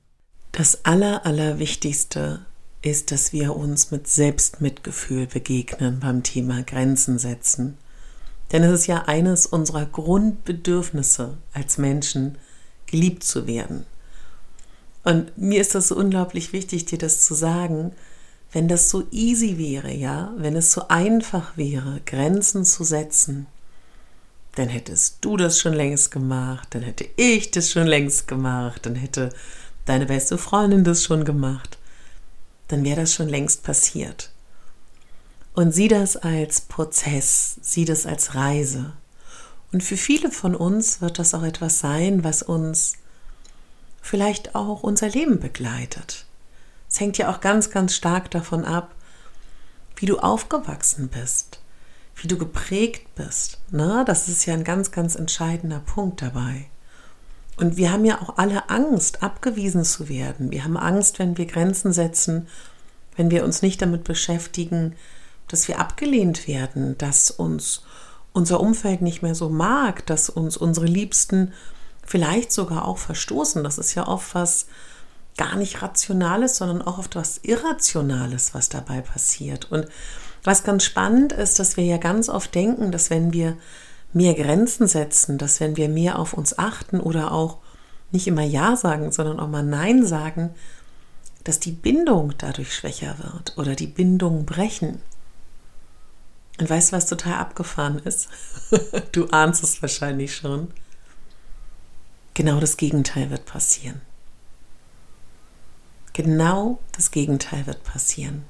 Das 0.50 0.84
Aller, 0.84 1.24
Allerwichtigste 1.24 2.44
ist, 2.82 3.10
dass 3.10 3.32
wir 3.32 3.56
uns 3.56 3.90
mit 3.90 4.08
Selbstmitgefühl 4.08 5.26
begegnen 5.26 6.00
beim 6.00 6.22
Thema 6.22 6.62
Grenzen 6.62 7.18
setzen 7.18 7.78
denn 8.52 8.62
es 8.62 8.80
ist 8.80 8.86
ja 8.86 9.04
eines 9.06 9.46
unserer 9.46 9.86
Grundbedürfnisse 9.86 11.36
als 11.52 11.78
Menschen, 11.78 12.38
geliebt 12.86 13.24
zu 13.24 13.46
werden. 13.46 13.84
Und 15.02 15.36
mir 15.36 15.60
ist 15.60 15.74
das 15.74 15.88
so 15.88 15.96
unglaublich 15.96 16.52
wichtig, 16.52 16.84
dir 16.86 16.98
das 16.98 17.20
zu 17.20 17.34
sagen. 17.34 17.92
wenn 18.52 18.68
das 18.68 18.88
so 18.88 19.02
easy 19.10 19.58
wäre, 19.58 19.92
ja, 19.92 20.32
wenn 20.38 20.56
es 20.56 20.72
so 20.72 20.88
einfach 20.88 21.56
wäre, 21.56 22.00
Grenzen 22.06 22.64
zu 22.64 22.84
setzen, 22.84 23.48
dann 24.54 24.68
hättest 24.68 25.18
du 25.20 25.36
das 25.36 25.58
schon 25.58 25.74
längst 25.74 26.10
gemacht, 26.10 26.68
dann 26.70 26.82
hätte 26.82 27.06
ich 27.16 27.50
das 27.50 27.70
schon 27.72 27.86
längst 27.88 28.28
gemacht, 28.28 28.86
dann 28.86 28.94
hätte 28.94 29.30
deine 29.84 30.06
beste 30.06 30.38
Freundin 30.38 30.84
das 30.84 31.02
schon 31.02 31.24
gemacht, 31.24 31.76
dann 32.68 32.84
wäre 32.84 33.00
das 33.00 33.14
schon 33.14 33.28
längst 33.28 33.62
passiert. 33.62 34.30
Und 35.54 35.72
sieh 35.72 35.88
das 35.88 36.16
als 36.16 36.60
Prozess, 36.60 37.56
sieh 37.62 37.84
das 37.84 38.06
als 38.06 38.34
Reise. 38.34 38.92
Und 39.72 39.82
für 39.82 39.96
viele 39.96 40.30
von 40.30 40.54
uns 40.54 41.00
wird 41.00 41.18
das 41.18 41.34
auch 41.34 41.42
etwas 41.42 41.78
sein, 41.78 42.24
was 42.24 42.42
uns 42.42 42.94
vielleicht 44.02 44.54
auch 44.54 44.82
unser 44.82 45.08
Leben 45.08 45.40
begleitet. 45.40 46.26
Es 46.88 47.00
hängt 47.00 47.18
ja 47.18 47.30
auch 47.30 47.40
ganz, 47.40 47.70
ganz 47.70 47.94
stark 47.94 48.30
davon 48.30 48.64
ab, 48.64 48.94
wie 49.96 50.06
du 50.06 50.18
aufgewachsen 50.18 51.08
bist, 51.08 51.60
wie 52.16 52.28
du 52.28 52.38
geprägt 52.38 53.14
bist. 53.14 53.58
Ne? 53.70 54.04
Das 54.06 54.28
ist 54.28 54.46
ja 54.46 54.54
ein 54.54 54.64
ganz, 54.64 54.92
ganz 54.92 55.14
entscheidender 55.16 55.80
Punkt 55.80 56.22
dabei. 56.22 56.66
Und 57.56 57.76
wir 57.76 57.90
haben 57.90 58.04
ja 58.04 58.20
auch 58.20 58.36
alle 58.36 58.68
Angst, 58.68 59.22
abgewiesen 59.22 59.84
zu 59.84 60.08
werden. 60.08 60.50
Wir 60.50 60.64
haben 60.64 60.76
Angst, 60.76 61.18
wenn 61.18 61.38
wir 61.38 61.46
Grenzen 61.46 61.92
setzen, 61.92 62.48
wenn 63.16 63.30
wir 63.30 63.44
uns 63.44 63.62
nicht 63.62 63.80
damit 63.80 64.04
beschäftigen, 64.04 64.94
dass 65.48 65.68
wir 65.68 65.78
abgelehnt 65.78 66.46
werden, 66.48 66.98
dass 66.98 67.30
uns 67.30 67.82
unser 68.32 68.60
Umfeld 68.60 69.00
nicht 69.00 69.22
mehr 69.22 69.34
so 69.34 69.48
mag, 69.48 70.04
dass 70.06 70.28
uns 70.28 70.58
unsere 70.58 70.86
Liebsten 70.86 71.54
vielleicht 72.04 72.52
sogar 72.52 72.86
auch 72.86 72.98
verstoßen. 72.98 73.64
Das 73.64 73.78
ist 73.78 73.94
ja 73.94 74.06
oft 74.06 74.34
was 74.34 74.66
gar 75.38 75.56
nicht 75.56 75.82
Rationales, 75.82 76.58
sondern 76.58 76.82
auch 76.82 76.98
oft 76.98 77.16
was 77.16 77.38
Irrationales, 77.42 78.54
was 78.54 78.68
dabei 78.68 79.00
passiert. 79.00 79.70
Und 79.70 79.86
was 80.44 80.64
ganz 80.64 80.84
spannend 80.84 81.32
ist, 81.32 81.58
dass 81.58 81.76
wir 81.76 81.84
ja 81.84 81.96
ganz 81.96 82.28
oft 82.28 82.54
denken, 82.54 82.92
dass 82.92 83.10
wenn 83.10 83.32
wir 83.32 83.56
mehr 84.16 84.32
Grenzen 84.32 84.88
setzen, 84.88 85.36
dass 85.36 85.60
wenn 85.60 85.76
wir 85.76 85.90
mehr 85.90 86.18
auf 86.18 86.32
uns 86.32 86.58
achten 86.58 87.00
oder 87.00 87.32
auch 87.32 87.58
nicht 88.12 88.26
immer 88.26 88.42
Ja 88.42 88.74
sagen, 88.74 89.12
sondern 89.12 89.38
auch 89.38 89.48
mal 89.48 89.62
Nein 89.62 90.06
sagen, 90.06 90.54
dass 91.44 91.60
die 91.60 91.72
Bindung 91.72 92.32
dadurch 92.38 92.74
schwächer 92.74 93.16
wird 93.18 93.58
oder 93.58 93.74
die 93.74 93.86
Bindungen 93.86 94.46
brechen. 94.46 95.02
Und 96.58 96.70
weißt 96.70 96.90
du, 96.90 96.96
was 96.96 97.06
total 97.06 97.34
abgefahren 97.34 97.98
ist? 97.98 98.28
du 99.12 99.26
ahnst 99.26 99.62
es 99.62 99.82
wahrscheinlich 99.82 100.34
schon. 100.34 100.68
Genau 102.32 102.58
das 102.58 102.78
Gegenteil 102.78 103.30
wird 103.30 103.44
passieren. 103.44 104.00
Genau 106.14 106.78
das 106.92 107.10
Gegenteil 107.10 107.66
wird 107.66 107.84
passieren. 107.84 108.44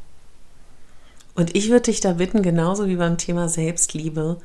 Und 1.35 1.57
ich 1.57 1.71
würde 1.71 1.91
dich 1.91 2.01
da 2.01 2.13
bitten, 2.13 2.43
genauso 2.43 2.87
wie 2.87 2.97
beim 2.97 3.19
Thema 3.19 3.49
Selbstliebe, 3.49 4.41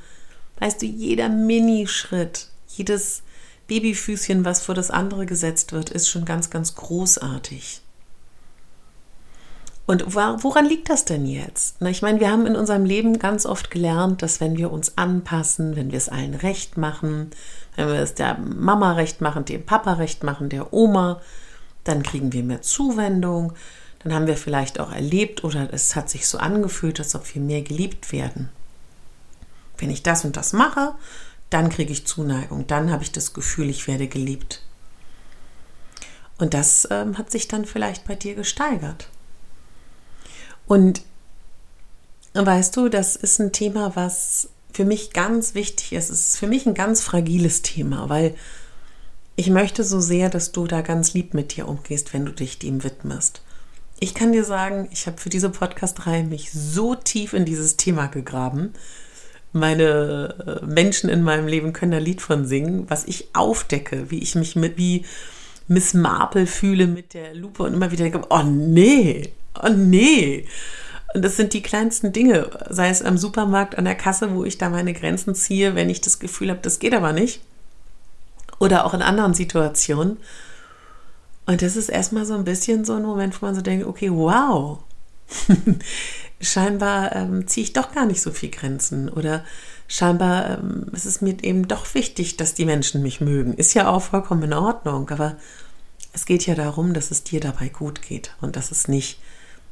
weißt 0.61 0.81
du, 0.81 0.85
jeder 0.85 1.27
Minischritt, 1.27 2.47
jedes 2.67 3.23
Babyfüßchen, 3.67 4.45
was 4.45 4.61
vor 4.61 4.75
das 4.75 4.91
andere 4.91 5.25
gesetzt 5.25 5.73
wird, 5.73 5.89
ist 5.89 6.07
schon 6.07 6.23
ganz, 6.23 6.49
ganz 6.49 6.75
großartig. 6.75 7.81
Und 9.87 10.15
woran 10.15 10.65
liegt 10.67 10.89
das 10.89 11.03
denn 11.03 11.25
jetzt? 11.25 11.77
Na, 11.79 11.89
ich 11.89 12.01
meine, 12.01 12.19
wir 12.19 12.31
haben 12.31 12.45
in 12.45 12.55
unserem 12.55 12.85
Leben 12.85 13.19
ganz 13.19 13.45
oft 13.45 13.71
gelernt, 13.71 14.21
dass 14.21 14.39
wenn 14.39 14.55
wir 14.55 14.71
uns 14.71 14.97
anpassen, 14.97 15.75
wenn 15.75 15.91
wir 15.91 15.97
es 15.97 16.07
allen 16.07 16.35
recht 16.35 16.77
machen, 16.77 17.31
wenn 17.75 17.87
wir 17.87 17.95
es 17.95 18.13
der 18.13 18.37
Mama 18.37 18.93
recht 18.93 19.19
machen, 19.19 19.43
dem 19.43 19.65
Papa 19.65 19.93
recht 19.93 20.23
machen, 20.23 20.47
der 20.47 20.71
Oma, 20.71 21.19
dann 21.83 22.03
kriegen 22.03 22.31
wir 22.31 22.43
mehr 22.43 22.61
Zuwendung, 22.61 23.53
dann 24.03 24.13
haben 24.13 24.27
wir 24.27 24.37
vielleicht 24.37 24.79
auch 24.79 24.93
erlebt 24.93 25.43
oder 25.43 25.73
es 25.73 25.95
hat 25.95 26.09
sich 26.09 26.27
so 26.27 26.37
angefühlt, 26.37 26.99
als 26.99 27.15
ob 27.15 27.33
wir 27.33 27.41
mehr 27.41 27.63
geliebt 27.63 28.11
werden. 28.11 28.49
Wenn 29.81 29.89
ich 29.89 30.03
das 30.03 30.23
und 30.23 30.37
das 30.37 30.53
mache, 30.53 30.93
dann 31.49 31.69
kriege 31.69 31.91
ich 31.91 32.07
Zuneigung, 32.07 32.65
dann 32.67 32.91
habe 32.91 33.03
ich 33.03 33.11
das 33.11 33.33
Gefühl, 33.33 33.69
ich 33.69 33.87
werde 33.87 34.07
geliebt. 34.07 34.63
Und 36.37 36.53
das 36.53 36.87
ähm, 36.89 37.17
hat 37.17 37.29
sich 37.29 37.47
dann 37.47 37.65
vielleicht 37.65 38.05
bei 38.07 38.15
dir 38.15 38.35
gesteigert. 38.35 39.09
Und 40.65 41.01
weißt 42.33 42.75
du, 42.77 42.87
das 42.87 43.15
ist 43.15 43.39
ein 43.39 43.51
Thema, 43.51 43.95
was 43.95 44.49
für 44.71 44.85
mich 44.85 45.11
ganz 45.11 45.53
wichtig 45.53 45.93
ist. 45.93 46.09
Es 46.09 46.27
ist 46.27 46.37
für 46.37 46.47
mich 46.47 46.65
ein 46.65 46.73
ganz 46.73 47.01
fragiles 47.01 47.61
Thema, 47.61 48.07
weil 48.07 48.35
ich 49.35 49.49
möchte 49.49 49.83
so 49.83 49.99
sehr, 49.99 50.29
dass 50.29 50.51
du 50.51 50.67
da 50.67 50.81
ganz 50.81 51.13
lieb 51.13 51.33
mit 51.33 51.55
dir 51.55 51.67
umgehst, 51.67 52.13
wenn 52.13 52.25
du 52.25 52.31
dich 52.31 52.59
dem 52.59 52.83
widmest. 52.83 53.41
Ich 53.99 54.13
kann 54.13 54.31
dir 54.31 54.45
sagen, 54.45 54.87
ich 54.91 55.07
habe 55.07 55.17
für 55.17 55.29
diese 55.29 55.49
Podcast-Reihe 55.49 56.23
mich 56.23 56.51
so 56.51 56.95
tief 56.95 57.33
in 57.33 57.45
dieses 57.45 57.77
Thema 57.77 58.07
gegraben. 58.07 58.73
Meine 59.53 60.61
äh, 60.61 60.65
Menschen 60.65 61.09
in 61.09 61.23
meinem 61.23 61.47
Leben 61.47 61.73
können 61.73 61.91
da 61.91 61.97
Lied 61.97 62.21
von 62.21 62.45
singen, 62.45 62.85
was 62.89 63.05
ich 63.05 63.29
aufdecke, 63.33 64.09
wie 64.09 64.19
ich 64.19 64.35
mich 64.35 64.55
mit 64.55 64.77
wie 64.77 65.05
Miss 65.67 65.93
Marple 65.93 66.47
fühle 66.47 66.87
mit 66.87 67.13
der 67.13 67.33
Lupe 67.33 67.63
und 67.63 67.73
immer 67.73 67.91
wieder 67.91 68.03
denke, 68.03 68.27
oh 68.29 68.43
nee, 68.43 69.31
oh 69.61 69.69
nee. 69.69 70.45
Und 71.13 71.23
das 71.23 71.35
sind 71.35 71.53
die 71.53 71.61
kleinsten 71.61 72.13
Dinge, 72.13 72.49
sei 72.69 72.89
es 72.89 73.01
am 73.01 73.17
Supermarkt, 73.17 73.77
an 73.77 73.85
der 73.85 73.95
Kasse, 73.95 74.33
wo 74.33 74.45
ich 74.45 74.57
da 74.57 74.69
meine 74.69 74.93
Grenzen 74.93 75.35
ziehe, 75.35 75.75
wenn 75.75 75.89
ich 75.89 76.01
das 76.01 76.19
Gefühl 76.19 76.49
habe, 76.49 76.61
das 76.61 76.79
geht 76.79 76.93
aber 76.93 77.11
nicht. 77.11 77.41
Oder 78.59 78.85
auch 78.85 78.93
in 78.93 79.01
anderen 79.01 79.33
Situationen. 79.33 80.17
Und 81.45 81.61
das 81.61 81.75
ist 81.75 81.89
erstmal 81.89 82.25
so 82.25 82.33
ein 82.33 82.45
bisschen 82.45 82.85
so 82.85 82.93
ein 82.93 83.03
Moment, 83.03 83.41
wo 83.41 83.45
man 83.45 83.55
so 83.55 83.61
denkt, 83.61 83.85
okay, 83.85 84.09
wow, 84.11 84.79
scheinbar 86.41 87.15
ähm, 87.15 87.47
ziehe 87.47 87.63
ich 87.63 87.73
doch 87.73 87.93
gar 87.93 88.05
nicht 88.05 88.21
so 88.21 88.31
viel 88.31 88.49
Grenzen. 88.49 89.09
Oder 89.09 89.43
scheinbar 89.87 90.59
ähm, 90.59 90.87
ist 90.91 91.05
es 91.05 91.21
mir 91.21 91.43
eben 91.43 91.67
doch 91.67 91.93
wichtig, 91.93 92.37
dass 92.37 92.53
die 92.53 92.65
Menschen 92.65 93.01
mich 93.01 93.21
mögen. 93.21 93.53
Ist 93.53 93.73
ja 93.73 93.89
auch 93.89 94.01
vollkommen 94.01 94.43
in 94.43 94.53
Ordnung, 94.53 95.09
aber 95.09 95.37
es 96.13 96.25
geht 96.25 96.45
ja 96.45 96.55
darum, 96.55 96.93
dass 96.93 97.11
es 97.11 97.23
dir 97.23 97.39
dabei 97.39 97.69
gut 97.69 98.01
geht 98.01 98.35
und 98.41 98.55
dass 98.55 98.71
es 98.71 98.87
nicht 98.87 99.19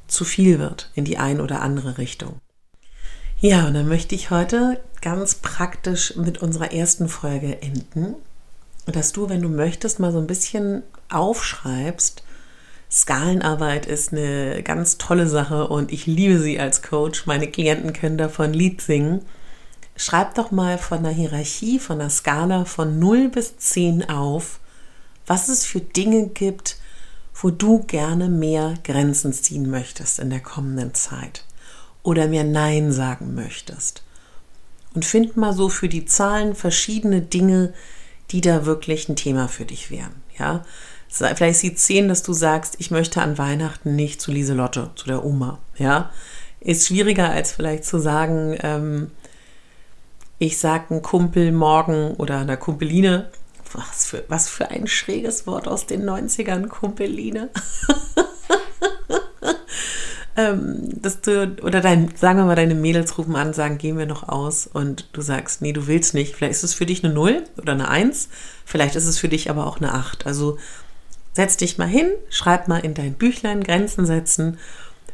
zu 0.07 0.25
viel 0.25 0.59
wird 0.59 0.91
in 0.95 1.05
die 1.05 1.17
ein 1.17 1.41
oder 1.41 1.61
andere 1.61 1.97
Richtung. 1.97 2.39
Ja, 3.41 3.67
und 3.67 3.73
dann 3.73 3.88
möchte 3.88 4.15
ich 4.15 4.31
heute 4.31 4.81
ganz 5.01 5.35
praktisch 5.35 6.15
mit 6.17 6.39
unserer 6.39 6.73
ersten 6.73 7.07
Folge 7.07 7.61
enden, 7.61 8.15
dass 8.85 9.13
du, 9.13 9.29
wenn 9.29 9.41
du 9.41 9.49
möchtest, 9.49 9.99
mal 9.99 10.11
so 10.11 10.17
ein 10.17 10.27
bisschen 10.27 10.83
aufschreibst. 11.09 12.23
Skalenarbeit 12.91 13.86
ist 13.86 14.12
eine 14.12 14.63
ganz 14.63 14.98
tolle 14.98 15.27
Sache 15.27 15.67
und 15.67 15.91
ich 15.91 16.08
liebe 16.08 16.39
sie 16.39 16.60
als 16.60 16.81
Coach. 16.81 17.27
Meine 17.27 17.48
Klienten 17.48 17.93
können 17.93 18.17
davon 18.17 18.51
Lied 18.51 18.81
singen. 18.81 19.22
Schreib 19.96 20.34
doch 20.36 20.50
mal 20.50 20.77
von 20.77 21.03
der 21.03 21.12
Hierarchie, 21.12 21.77
von 21.77 22.00
der 22.00 22.10
Skala 22.10 22.65
von 22.65 22.98
0 22.98 23.29
bis 23.29 23.58
10 23.58 24.10
auf, 24.10 24.60
was 25.27 25.50
es 25.50 25.65
für 25.65 25.81
Dinge 25.81 26.27
gibt, 26.29 26.77
wo 27.36 27.51
du 27.51 27.84
gerne 27.84 28.27
mehr 28.27 28.74
Grenzen 28.84 29.34
ziehen 29.34 29.69
möchtest 29.69 30.19
in 30.19 30.29
der 30.29 30.39
kommenden 30.39 30.93
Zeit 30.93 31.46
oder 32.01 32.27
mehr 32.27 32.43
Nein 32.43 32.91
sagen 32.91 33.36
möchtest. 33.36 34.03
Und 34.96 35.05
find 35.05 35.38
mal 35.38 35.53
so 35.53 35.69
für 35.69 35.89
die 35.89 36.05
Zahlen 36.05 36.55
verschiedene 36.55 37.22
Dinge, 37.22 37.74
die 38.31 38.41
da 38.41 38.65
wirklich 38.65 39.10
ein 39.10 39.15
Thema 39.15 39.48
für 39.48 39.65
dich 39.65 39.91
wären. 39.91 40.24
Ja, 40.38 40.65
vielleicht 41.09 41.55
ist 41.55 41.63
die 41.63 41.75
10, 41.75 42.07
dass 42.07 42.23
du 42.23 42.33
sagst, 42.33 42.75
ich 42.77 42.91
möchte 42.91 43.21
an 43.21 43.37
Weihnachten 43.37 43.95
nicht 43.95 44.21
zu 44.21 44.31
Lieselotte, 44.31 44.91
zu 44.95 45.07
der 45.07 45.25
Oma. 45.25 45.59
Ja, 45.77 46.11
ist 46.59 46.87
schwieriger 46.87 47.29
als 47.29 47.51
vielleicht 47.51 47.85
zu 47.85 47.99
sagen, 47.99 48.57
ähm, 48.61 49.11
ich 50.37 50.57
sage 50.57 50.91
einem 50.91 51.01
Kumpel 51.01 51.51
morgen 51.51 52.15
oder 52.15 52.39
einer 52.39 52.57
Kumpeline, 52.57 53.29
was 53.73 54.05
für, 54.05 54.23
was 54.29 54.49
für 54.49 54.69
ein 54.69 54.87
schräges 54.87 55.45
Wort 55.47 55.67
aus 55.67 55.85
den 55.85 56.03
90ern, 56.09 56.67
Kumpeline. 56.67 57.49
ähm, 60.37 61.01
dass 61.01 61.21
du, 61.21 61.55
oder 61.61 61.81
dein, 61.81 62.15
sagen 62.15 62.39
wir 62.39 62.45
mal, 62.45 62.55
deine 62.55 62.75
Mädels 62.75 63.17
rufen 63.17 63.35
an, 63.35 63.53
sagen, 63.53 63.77
gehen 63.77 63.97
wir 63.97 64.05
noch 64.05 64.27
aus 64.27 64.67
und 64.67 65.09
du 65.13 65.21
sagst, 65.21 65.61
nee, 65.61 65.73
du 65.73 65.87
willst 65.87 66.13
nicht. 66.13 66.35
Vielleicht 66.35 66.53
ist 66.53 66.63
es 66.63 66.73
für 66.73 66.85
dich 66.85 67.03
eine 67.03 67.13
0 67.13 67.43
oder 67.57 67.73
eine 67.73 67.89
1, 67.89 68.29
vielleicht 68.65 68.95
ist 68.95 69.05
es 69.05 69.19
für 69.19 69.29
dich 69.29 69.49
aber 69.49 69.67
auch 69.67 69.77
eine 69.77 69.93
8. 69.93 70.25
Also 70.25 70.57
setz 71.39 71.55
dich 71.55 71.77
mal 71.77 71.88
hin, 71.88 72.12
schreib 72.29 72.67
mal 72.67 72.79
in 72.79 72.93
dein 72.93 73.13
Büchlein 73.13 73.63
Grenzen 73.63 74.05
setzen 74.05 74.58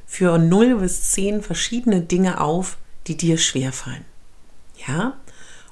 für 0.08 0.39
0 0.39 0.79
bis 0.79 1.12
10 1.12 1.44
verschiedene 1.44 2.01
Dinge 2.01 2.41
auf, 2.41 2.77
die 3.05 3.15
dir 3.15 3.38
schwerfallen. 3.38 4.03
Ja? 4.88 5.13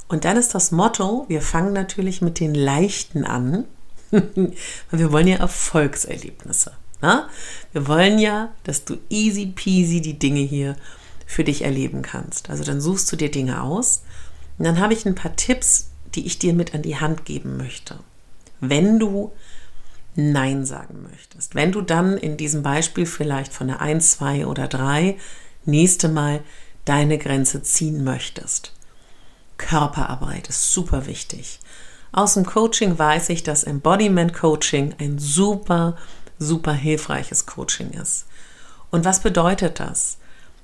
Und 0.10 0.26
dann 0.26 0.38
ist 0.38 0.54
das 0.54 0.72
Motto, 0.72 1.26
wir 1.28 1.42
fangen 1.42 1.74
natürlich 1.74 2.22
mit 2.22 2.40
den 2.40 2.54
Leichten 2.54 3.26
an, 3.26 3.66
weil 4.12 4.54
wir 4.92 5.12
wollen 5.12 5.28
ja 5.28 5.38
Erfolgserlebnisse. 5.38 6.74
Ne? 7.02 7.28
Wir 7.72 7.88
wollen 7.88 8.20
ja, 8.20 8.54
dass 8.64 8.86
du 8.86 8.98
easy 9.10 9.48
peasy 9.48 10.02
die 10.02 10.20
Dinge 10.20 10.42
hier 10.42 10.76
für 11.26 11.44
dich 11.44 11.64
erleben 11.64 12.04
kannst. 12.04 12.52
Also 12.52 12.64
dann 12.64 12.80
suchst 12.80 13.12
du 13.12 13.16
dir 13.16 13.32
Dinge 13.32 13.64
aus 13.64 14.04
und 14.60 14.66
dann 14.66 14.80
habe 14.80 14.94
ich 14.94 15.08
ein 15.08 15.16
paar 15.16 15.36
Tipps, 15.36 15.90
die 16.14 16.28
ich 16.28 16.38
dir 16.38 16.54
mit 16.54 16.76
an 16.76 16.84
die 16.84 16.98
Hand 16.98 17.26
geben 17.26 17.58
möchte. 17.58 17.98
Wenn 18.60 19.00
du 19.00 19.32
Nein 20.16 20.66
sagen 20.66 21.02
möchtest. 21.10 21.56
Wenn 21.56 21.72
du 21.72 21.82
dann 21.82 22.18
in 22.18 22.38
diesem 22.38 22.64
Beispiel 22.64 23.06
vielleicht 23.06 23.54
von 23.54 23.68
der 23.68 23.82
1, 23.82 24.12
2 24.12 24.46
oder 24.46 24.68
3 24.68 25.18
nächste 25.66 26.10
Mal 26.10 26.42
deine 26.86 27.18
Grenze 27.18 27.64
ziehen 27.64 28.04
möchtest. 28.04 28.74
Körperarbeit 29.58 30.50
ist 30.50 30.74
super 30.74 31.06
wichtig. 31.06 31.60
Aus 32.12 32.36
dem 32.36 32.46
Coaching 32.46 32.98
weiß 32.98 33.30
ich, 33.30 33.44
dass 33.44 33.64
Embodiment 33.64 34.34
Coaching 34.34 34.94
ein 35.00 35.18
super, 35.18 35.98
super 36.38 36.74
hilfreiches 36.74 37.46
Coaching 37.46 37.92
ist. 37.92 38.26
Und 38.92 39.06
was 39.06 39.22
bedeutet 39.22 39.80
das? 39.80 40.18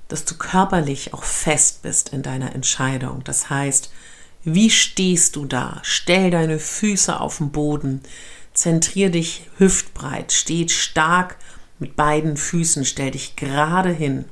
Dass 0.08 0.24
du 0.24 0.36
körperlich 0.36 1.14
auch 1.14 1.24
fest 1.24 1.82
bist 1.82 2.10
in 2.10 2.22
deiner 2.22 2.54
Entscheidung. 2.54 3.24
Das 3.24 3.50
heißt, 3.50 3.90
wie 4.44 4.70
stehst 4.70 5.36
du 5.36 5.44
da? 5.44 5.80
Stell 5.82 6.30
deine 6.30 6.58
Füße 6.58 7.18
auf 7.18 7.38
den 7.38 7.50
Boden. 7.50 8.02
Zentrier 8.54 9.10
dich 9.10 9.48
hüftbreit. 9.58 10.32
Steh 10.32 10.68
stark 10.68 11.36
mit 11.78 11.96
beiden 11.96 12.36
Füßen. 12.36 12.84
Stell 12.84 13.12
dich 13.12 13.36
gerade 13.36 13.90
hin. 13.90 14.26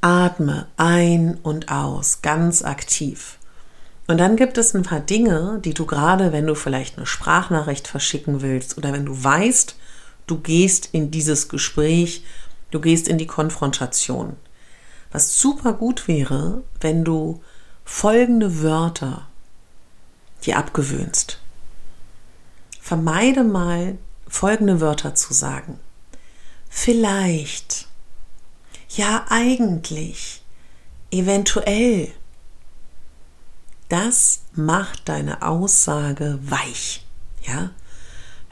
Atme 0.00 0.68
ein 0.76 1.38
und 1.42 1.70
aus, 1.70 2.22
ganz 2.22 2.62
aktiv. 2.62 3.38
Und 4.06 4.18
dann 4.18 4.36
gibt 4.36 4.56
es 4.56 4.74
ein 4.74 4.84
paar 4.84 5.00
Dinge, 5.00 5.60
die 5.64 5.74
du 5.74 5.84
gerade, 5.84 6.32
wenn 6.32 6.46
du 6.46 6.54
vielleicht 6.54 6.96
eine 6.96 7.06
Sprachnachricht 7.06 7.88
verschicken 7.88 8.40
willst 8.40 8.78
oder 8.78 8.92
wenn 8.92 9.04
du 9.04 9.24
weißt, 9.24 9.76
du 10.28 10.38
gehst 10.38 10.90
in 10.92 11.10
dieses 11.10 11.48
Gespräch, 11.48 12.24
du 12.70 12.80
gehst 12.80 13.08
in 13.08 13.18
die 13.18 13.26
Konfrontation. 13.26 14.36
Was 15.10 15.40
super 15.40 15.72
gut 15.72 16.06
wäre, 16.06 16.62
wenn 16.80 17.04
du 17.04 17.42
folgende 17.84 18.62
Wörter 18.62 19.26
dir 20.44 20.58
abgewöhnst. 20.58 21.40
Vermeide 22.86 23.42
mal 23.42 23.98
folgende 24.28 24.80
Wörter 24.80 25.16
zu 25.16 25.34
sagen. 25.34 25.80
Vielleicht. 26.68 27.88
Ja, 28.90 29.26
eigentlich. 29.28 30.44
Eventuell. 31.10 32.12
Das 33.88 34.42
macht 34.54 35.08
deine 35.08 35.42
Aussage 35.42 36.38
weich. 36.42 37.04
Ja? 37.42 37.70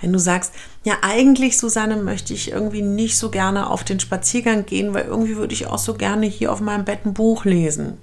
Wenn 0.00 0.12
du 0.12 0.18
sagst, 0.18 0.52
ja, 0.82 0.94
eigentlich, 1.02 1.56
Susanne, 1.56 1.96
möchte 1.98 2.34
ich 2.34 2.50
irgendwie 2.50 2.82
nicht 2.82 3.16
so 3.16 3.30
gerne 3.30 3.70
auf 3.70 3.84
den 3.84 4.00
Spaziergang 4.00 4.66
gehen, 4.66 4.94
weil 4.94 5.04
irgendwie 5.04 5.36
würde 5.36 5.54
ich 5.54 5.68
auch 5.68 5.78
so 5.78 5.94
gerne 5.94 6.26
hier 6.26 6.50
auf 6.50 6.60
meinem 6.60 6.84
Bett 6.84 7.06
ein 7.06 7.14
Buch 7.14 7.44
lesen. 7.44 7.98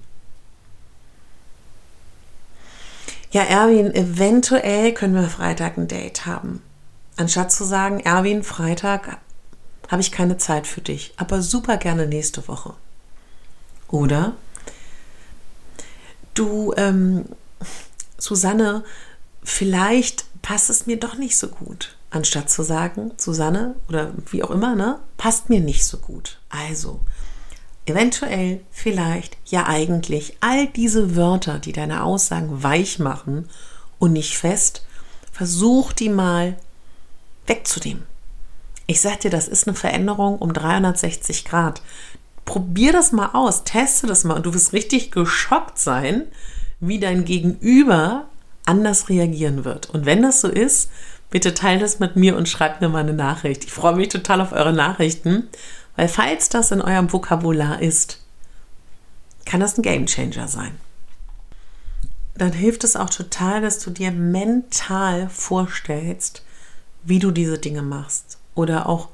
Ja, 3.32 3.44
Erwin, 3.44 3.94
eventuell 3.94 4.94
können 4.94 5.16
wir 5.16 5.30
Freitag 5.30 5.78
ein 5.78 5.88
Date 5.88 6.26
haben. 6.26 6.62
Anstatt 7.18 7.52
zu 7.52 7.64
sagen, 7.64 8.00
Erwin, 8.02 8.44
Freitag 8.44 9.18
habe 9.90 10.02
ich 10.02 10.12
keine 10.12 10.38
Zeit 10.38 10.68
für 10.68 10.82
dich, 10.82 11.14
aber 11.18 11.42
super 11.42 11.78
gerne 11.78 12.08
nächste 12.08 12.48
Woche. 12.48 12.74
Oder 13.88 14.34
du, 16.34 16.74
ähm, 16.78 17.26
Susanne, 18.18 18.84
vielleicht 19.44 20.26
passt 20.42 20.70
es 20.70 20.86
mir 20.86 21.00
doch 21.00 21.16
nicht 21.16 21.38
so 21.38 21.48
gut. 21.48 21.96
Anstatt 22.10 22.50
zu 22.50 22.64
sagen, 22.64 23.12
Susanne 23.18 23.76
oder 23.88 24.12
wie 24.32 24.44
auch 24.44 24.52
immer, 24.52 24.76
ne, 24.76 25.00
passt 25.18 25.50
mir 25.50 25.62
nicht 25.62 25.86
so 25.86 25.98
gut. 25.98 26.40
Also, 26.50 27.00
eventuell, 27.86 28.62
vielleicht, 28.72 29.38
ja 29.46 29.68
eigentlich, 29.68 30.38
all 30.40 30.68
diese 30.68 31.16
Wörter, 31.16 31.60
die 31.60 31.74
deine 31.74 32.04
Aussagen 32.04 32.64
weich 32.64 33.00
machen 33.00 33.50
und 34.00 34.14
nicht 34.14 34.38
fest, 34.38 34.86
versuch 35.32 35.94
die 35.94 36.10
mal 36.10 36.58
wegzunehmen. 37.48 38.04
Ich 38.88 39.02
sag 39.02 39.22
dir, 39.22 39.32
das 39.32 39.48
ist 39.48 39.68
eine 39.68 39.76
Veränderung 39.76 40.38
um 40.38 40.54
360 40.54 41.46
Grad. 41.46 41.82
Probier 42.46 42.92
das 42.92 43.12
mal 43.12 43.29
aus, 43.34 43.64
teste 43.64 44.08
das 44.08 44.24
mal 44.24 44.36
und 44.36 44.46
du 44.46 44.53
wirst 44.53 44.74
richtig 44.74 45.12
geschockt 45.12 45.79
sein, 45.79 46.25
wie 46.79 47.00
dein 47.00 47.24
Gegenüber 47.25 48.25
anders 48.66 49.10
reagieren 49.10 49.64
wird. 49.64 49.90
Und 49.90 50.05
wenn 50.05 50.22
das 50.22 50.42
so 50.42 50.48
ist, 50.48 50.90
bitte 51.29 51.53
teile 51.53 51.79
das 51.79 52.00
mit 52.00 52.16
mir 52.16 52.36
und 52.36 52.50
schreib 52.50 52.82
mir 52.82 52.90
mal 52.90 53.00
eine 53.00 53.14
Nachricht. 53.14 53.64
Ich 53.64 53.72
freue 53.72 53.96
mich 53.96 54.10
total 54.10 54.42
auf 54.42 54.51
eure 54.51 54.74
Nachrichten 54.74 55.48
weil 55.96 56.08
falls 56.08 56.50
das 56.50 56.72
in 56.72 56.82
eurem 56.82 57.12
Vokabular 57.12 57.82
ist, 57.82 58.24
kann 59.46 59.60
das 59.60 59.77
ein 59.77 59.82
Gamechanger 59.82 60.48
sein. 60.48 60.77
Dann 62.36 62.54
hilft 62.54 62.84
es 62.84 62.96
auch 62.96 63.10
total, 63.10 63.62
dass 63.62 63.80
du 63.80 63.92
dir 63.92 64.12
mental 64.12 65.30
vorstellst, 65.30 66.44
wie 67.04 67.20
du 67.20 67.32
diese 67.32 67.58
Dinge 67.58 67.82
machst 67.82 68.38
oder 68.56 68.88
auch 68.88 69.10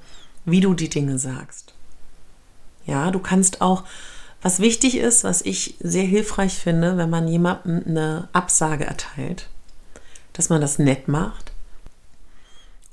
wie 0.45 0.61
du 0.61 0.73
die 0.73 0.89
Dinge 0.89 1.17
sagst. 1.17 1.73
Ja, 2.85 3.11
du 3.11 3.19
kannst 3.19 3.61
auch, 3.61 3.83
was 4.41 4.59
wichtig 4.59 4.97
ist, 4.97 5.23
was 5.23 5.41
ich 5.41 5.75
sehr 5.79 6.05
hilfreich 6.05 6.55
finde, 6.57 6.97
wenn 6.97 7.09
man 7.09 7.27
jemandem 7.27 7.83
eine 7.85 8.29
Absage 8.33 8.85
erteilt, 8.85 9.49
dass 10.33 10.49
man 10.49 10.61
das 10.61 10.79
nett 10.79 11.07
macht 11.07 11.51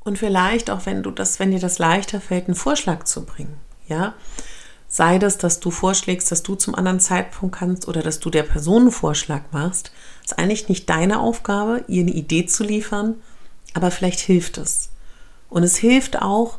und 0.04 0.18
vielleicht 0.18 0.70
auch, 0.70 0.86
wenn 0.86 1.02
du 1.02 1.10
das, 1.10 1.40
wenn 1.40 1.50
dir 1.50 1.58
das 1.58 1.78
leichter 1.78 2.20
fällt, 2.20 2.46
einen 2.46 2.54
Vorschlag 2.54 3.04
zu 3.04 3.24
bringen. 3.24 3.58
Ja, 3.86 4.14
sei 4.88 5.18
das, 5.18 5.38
dass 5.38 5.60
du 5.60 5.70
vorschlägst, 5.70 6.30
dass 6.30 6.42
du 6.42 6.54
zum 6.54 6.74
anderen 6.74 7.00
Zeitpunkt 7.00 7.56
kannst 7.56 7.88
oder 7.88 8.02
dass 8.02 8.20
du 8.20 8.30
der 8.30 8.44
Person 8.44 8.82
einen 8.82 8.90
Vorschlag 8.92 9.42
machst, 9.50 9.92
ist 10.24 10.38
eigentlich 10.38 10.68
nicht 10.68 10.88
deine 10.88 11.20
Aufgabe, 11.20 11.84
ihr 11.88 12.02
eine 12.02 12.12
Idee 12.12 12.46
zu 12.46 12.64
liefern, 12.64 13.16
aber 13.74 13.90
vielleicht 13.90 14.20
hilft 14.20 14.58
es. 14.58 14.90
Und 15.50 15.62
es 15.62 15.76
hilft 15.76 16.22
auch, 16.22 16.58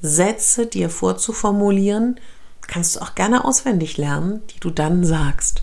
Sätze 0.00 0.66
dir 0.66 0.90
vorzuformulieren, 0.90 2.18
kannst 2.66 2.96
du 2.96 3.00
auch 3.00 3.14
gerne 3.14 3.44
auswendig 3.44 3.98
lernen, 3.98 4.42
die 4.48 4.58
du 4.58 4.70
dann 4.70 5.04
sagst. 5.04 5.62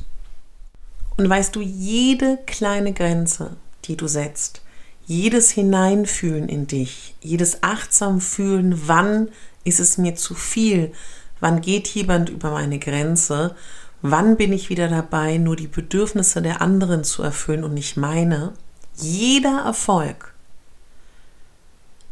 Und 1.17 1.27
weißt 1.29 1.55
du, 1.55 1.61
jede 1.61 2.37
kleine 2.45 2.93
Grenze, 2.93 3.57
die 3.85 3.97
du 3.97 4.07
setzt, 4.07 4.61
jedes 5.09 5.49
Hineinfühlen 5.49 6.47
in 6.47 6.67
dich, 6.67 7.15
jedes 7.19 7.63
achtsam 7.63 8.21
fühlen, 8.21 8.87
wann 8.87 9.29
ist 9.63 9.79
es 9.79 9.97
mir 9.97 10.13
zu 10.13 10.35
viel? 10.35 10.91
Wann 11.39 11.61
geht 11.61 11.87
jemand 11.87 12.29
über 12.29 12.51
meine 12.51 12.77
Grenze? 12.77 13.55
Wann 14.03 14.37
bin 14.37 14.53
ich 14.53 14.69
wieder 14.69 14.87
dabei, 14.87 15.37
nur 15.37 15.55
die 15.55 15.67
Bedürfnisse 15.67 16.43
der 16.43 16.61
anderen 16.61 17.03
zu 17.03 17.23
erfüllen 17.23 17.63
und 17.63 17.73
nicht 17.73 17.97
meine? 17.97 18.53
Jeder 18.97 19.63
Erfolg 19.65 20.35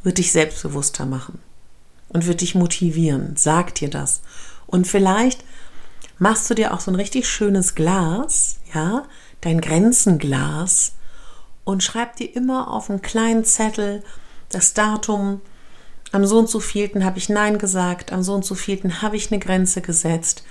wird 0.02 0.18
dich 0.18 0.32
selbstbewusster 0.32 1.06
machen 1.06 1.38
und 2.10 2.26
wird 2.26 2.42
dich 2.42 2.56
motivieren. 2.56 3.36
Sag 3.38 3.76
dir 3.76 3.92
das. 3.92 4.22
Und 4.66 4.88
vielleicht 4.88 5.44
machst 6.18 6.50
du 6.50 6.56
dir 6.56 6.74
auch 6.74 6.80
so 6.80 6.90
ein 6.90 6.96
richtig 6.96 7.30
schönes 7.30 7.76
Glas, 7.76 8.58
ja, 8.74 9.04
dein 9.42 9.62
Grenzenglas 9.62 10.94
und 11.68 11.84
schreib 11.84 12.16
dir 12.16 12.34
immer 12.34 12.72
auf 12.72 12.90
einen 12.90 13.02
kleinen 13.02 13.44
Zettel 13.44 14.02
das 14.48 14.74
Datum, 14.74 15.42
am 16.14 16.26
so 16.26 16.40
und 16.40 16.50
so 16.50 16.62
vielten 16.62 17.04
habe 17.04 17.18
ich 17.18 17.28
Nein 17.28 17.58
gesagt, 17.58 18.14
am 18.14 18.24
so 18.24 18.36
und 18.36 18.46
so 18.46 18.56
vielten 18.56 19.02
habe 19.02 19.18
ich 19.18 19.30
eine 19.30 19.40
Grenze 19.42 19.82
gesetzt. 19.82 20.46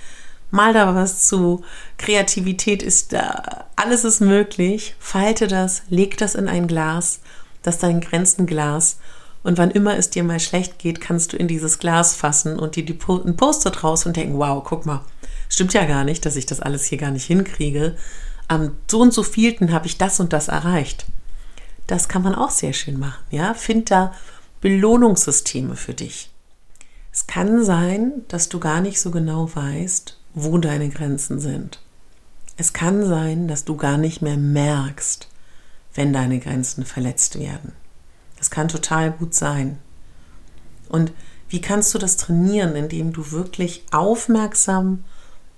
Mal 0.51 0.73
da 0.73 0.93
was 0.93 1.25
zu. 1.25 1.63
Kreativität 1.97 2.83
ist 2.83 3.13
da, 3.13 3.65
alles 3.75 4.03
ist 4.03 4.19
möglich. 4.19 4.95
Falte 4.99 5.47
das, 5.47 5.81
leg 5.89 6.19
das 6.19 6.35
in 6.35 6.47
ein 6.47 6.67
Glas, 6.67 7.19
das 7.63 7.75
ist 7.75 7.83
dein 7.83 7.99
Grenzenglas. 7.99 8.99
Und 9.41 9.57
wann 9.57 9.71
immer 9.71 9.97
es 9.97 10.11
dir 10.11 10.23
mal 10.23 10.39
schlecht 10.39 10.77
geht, 10.77 11.01
kannst 11.01 11.33
du 11.33 11.37
in 11.37 11.47
dieses 11.47 11.79
Glas 11.79 12.13
fassen 12.13 12.59
und 12.59 12.75
dir 12.75 12.85
die 12.85 12.93
po 12.93 13.19
ein 13.25 13.35
Post-it 13.35 13.83
raus 13.83 14.05
und 14.05 14.17
denken, 14.17 14.37
wow, 14.37 14.63
guck 14.63 14.85
mal, 14.85 15.03
stimmt 15.49 15.73
ja 15.73 15.85
gar 15.85 16.03
nicht, 16.03 16.27
dass 16.27 16.35
ich 16.35 16.45
das 16.45 16.59
alles 16.59 16.85
hier 16.85 16.99
gar 16.99 17.11
nicht 17.11 17.25
hinkriege. 17.25 17.95
Am 18.47 18.77
so 18.89 19.01
und 19.01 19.13
so 19.13 19.23
vielten 19.23 19.71
habe 19.71 19.87
ich 19.87 19.97
das 19.97 20.19
und 20.19 20.33
das 20.33 20.47
erreicht. 20.47 21.05
Das 21.85 22.07
kann 22.07 22.21
man 22.21 22.35
auch 22.35 22.51
sehr 22.51 22.73
schön 22.73 22.99
machen, 22.99 23.23
ja. 23.31 23.53
Find 23.53 23.91
da 23.91 24.13
Belohnungssysteme 24.61 25.75
für 25.75 25.93
dich. 25.93 26.29
Es 27.11 27.27
kann 27.27 27.63
sein, 27.63 28.23
dass 28.27 28.49
du 28.49 28.59
gar 28.59 28.81
nicht 28.81 28.99
so 28.99 29.11
genau 29.11 29.53
weißt, 29.53 30.17
wo 30.33 30.57
deine 30.57 30.89
Grenzen 30.89 31.39
sind. 31.39 31.79
Es 32.57 32.73
kann 32.73 33.05
sein, 33.05 33.47
dass 33.47 33.65
du 33.65 33.75
gar 33.75 33.97
nicht 33.97 34.21
mehr 34.21 34.37
merkst, 34.37 35.27
wenn 35.93 36.13
deine 36.13 36.39
Grenzen 36.39 36.85
verletzt 36.85 37.39
werden. 37.39 37.73
Das 38.37 38.49
kann 38.49 38.67
total 38.67 39.11
gut 39.11 39.33
sein. 39.33 39.79
Und 40.89 41.11
wie 41.49 41.61
kannst 41.61 41.93
du 41.93 41.97
das 41.97 42.17
trainieren, 42.17 42.75
indem 42.75 43.13
du 43.13 43.31
wirklich 43.31 43.83
aufmerksam 43.91 45.03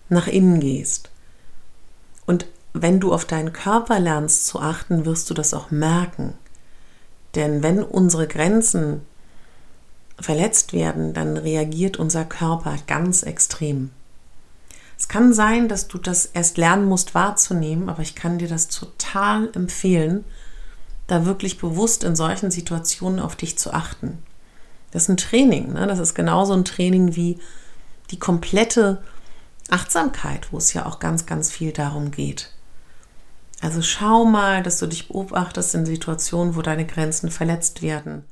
nach 0.08 0.28
innen 0.28 0.60
gehst? 0.60 1.10
Und 2.25 2.45
wenn 2.73 2.99
du 2.99 3.13
auf 3.13 3.25
deinen 3.25 3.53
Körper 3.53 3.99
lernst 3.99 4.45
zu 4.45 4.60
achten, 4.60 5.05
wirst 5.05 5.29
du 5.29 5.34
das 5.34 5.53
auch 5.53 5.71
merken. 5.71 6.34
Denn 7.36 7.63
wenn 7.63 7.84
unsere 7.84 8.27
Grenzen 8.27 9.01
verletzt 10.19 10.73
werden, 10.73 11.13
dann 11.13 11.38
reagiert 11.38 11.97
unser 11.97 12.25
Körper 12.25 12.75
ganz 12.88 13.23
extrem. 13.23 13.91
Es 14.97 15.08
kann 15.08 15.34
sein, 15.34 15.69
dass 15.69 15.88
du 15.88 15.97
das 15.97 16.25
erst 16.25 16.58
lernen 16.58 16.86
musst 16.86 17.15
wahrzunehmen, 17.15 17.89
aber 17.89 18.01
ich 18.01 18.15
kann 18.15 18.38
dir 18.38 18.49
das 18.49 18.67
total 18.67 19.49
empfehlen, 19.55 20.25
da 21.08 21.25
wirklich 21.25 21.58
bewusst 21.58 22.03
in 22.03 22.15
solchen 22.15 22.51
Situationen 22.51 23.19
auf 23.19 23.36
dich 23.36 23.58
zu 23.58 23.73
achten. 23.73 24.21
Das 24.91 25.03
ist 25.03 25.10
ein 25.10 25.17
Training, 25.17 25.73
ne? 25.73 25.88
das 25.88 25.99
ist 25.99 26.15
genauso 26.15 26.53
ein 26.53 26.65
Training 26.65 27.15
wie 27.15 27.39
die 28.12 28.19
komplette 28.19 29.01
Achtsamkeit, 29.69 30.51
wo 30.51 30.58
es 30.58 30.73
ja 30.73 30.86
auch 30.86 30.99
ganz, 30.99 31.25
ganz 31.25 31.51
viel 31.51 31.71
darum 31.71 32.12
geht. 32.12 32.51
Also 33.62 33.82
schau 33.82 34.26
mal, 34.26 34.63
dass 34.63 34.80
du 34.80 34.88
dich 34.88 35.10
beobachtest 35.10 35.76
in 35.76 35.86
Situationen, 35.86 36.56
wo 36.56 36.62
deine 36.62 36.86
Grenzen 36.86 37.30
verletzt 37.30 37.82
werden. 37.82 38.24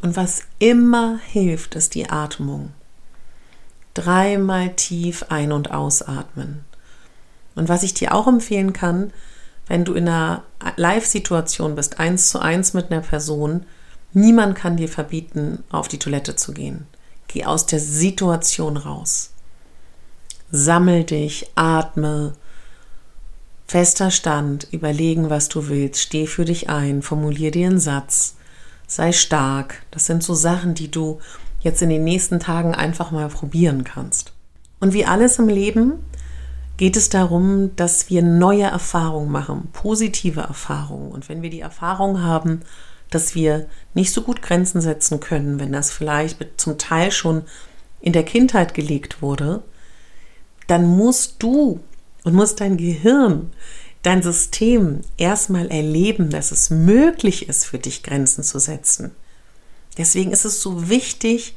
Und 0.00 0.16
was 0.16 0.42
immer 0.58 1.18
hilft, 1.18 1.74
ist 1.74 1.94
die 1.94 2.08
Atmung. 2.08 2.72
Dreimal 3.94 4.74
tief 4.76 5.26
ein- 5.28 5.52
und 5.52 5.72
ausatmen. 5.72 6.64
Und 7.54 7.68
was 7.68 7.82
ich 7.82 7.94
dir 7.94 8.14
auch 8.14 8.28
empfehlen 8.28 8.72
kann, 8.72 9.12
wenn 9.66 9.84
du 9.84 9.94
in 9.94 10.08
einer 10.08 10.44
Live-Situation 10.76 11.74
bist, 11.74 11.98
eins 11.98 12.30
zu 12.30 12.38
eins 12.38 12.72
mit 12.72 12.90
einer 12.90 13.02
Person, 13.02 13.66
niemand 14.12 14.56
kann 14.56 14.76
dir 14.76 14.88
verbieten, 14.88 15.64
auf 15.70 15.88
die 15.88 15.98
Toilette 15.98 16.36
zu 16.36 16.52
gehen. 16.52 16.86
Geh 17.28 17.44
aus 17.44 17.66
der 17.66 17.80
Situation 17.80 18.76
raus. 18.76 19.30
Sammel 20.50 21.04
dich, 21.04 21.50
atme, 21.54 22.32
fester 23.70 24.10
Stand, 24.10 24.66
überlegen, 24.72 25.30
was 25.30 25.48
du 25.48 25.68
willst, 25.68 26.00
steh 26.00 26.26
für 26.26 26.44
dich 26.44 26.68
ein, 26.68 27.02
formulier 27.02 27.52
dir 27.52 27.68
einen 27.68 27.78
Satz, 27.78 28.34
sei 28.88 29.12
stark. 29.12 29.82
Das 29.92 30.06
sind 30.06 30.24
so 30.24 30.34
Sachen, 30.34 30.74
die 30.74 30.90
du 30.90 31.20
jetzt 31.60 31.80
in 31.80 31.88
den 31.88 32.02
nächsten 32.02 32.40
Tagen 32.40 32.74
einfach 32.74 33.12
mal 33.12 33.28
probieren 33.28 33.84
kannst. 33.84 34.32
Und 34.80 34.92
wie 34.92 35.04
alles 35.04 35.38
im 35.38 35.46
Leben 35.46 36.04
geht 36.78 36.96
es 36.96 37.10
darum, 37.10 37.76
dass 37.76 38.10
wir 38.10 38.22
neue 38.22 38.64
Erfahrungen 38.64 39.30
machen, 39.30 39.68
positive 39.72 40.40
Erfahrungen. 40.40 41.12
Und 41.12 41.28
wenn 41.28 41.40
wir 41.40 41.50
die 41.50 41.60
Erfahrung 41.60 42.24
haben, 42.24 42.62
dass 43.08 43.36
wir 43.36 43.68
nicht 43.94 44.12
so 44.12 44.22
gut 44.22 44.42
Grenzen 44.42 44.80
setzen 44.80 45.20
können, 45.20 45.60
wenn 45.60 45.70
das 45.70 45.92
vielleicht 45.92 46.60
zum 46.60 46.76
Teil 46.76 47.12
schon 47.12 47.42
in 48.00 48.12
der 48.12 48.24
Kindheit 48.24 48.74
gelegt 48.74 49.22
wurde, 49.22 49.62
dann 50.66 50.86
musst 50.86 51.40
du 51.40 51.78
und 52.24 52.34
musst 52.34 52.60
dein 52.60 52.76
Gehirn, 52.76 53.50
dein 54.02 54.22
System 54.22 55.00
erstmal 55.16 55.70
erleben, 55.70 56.30
dass 56.30 56.52
es 56.52 56.70
möglich 56.70 57.48
ist, 57.48 57.66
für 57.66 57.78
dich 57.78 58.02
Grenzen 58.02 58.44
zu 58.44 58.58
setzen. 58.58 59.12
Deswegen 59.98 60.32
ist 60.32 60.44
es 60.44 60.62
so 60.62 60.88
wichtig, 60.88 61.54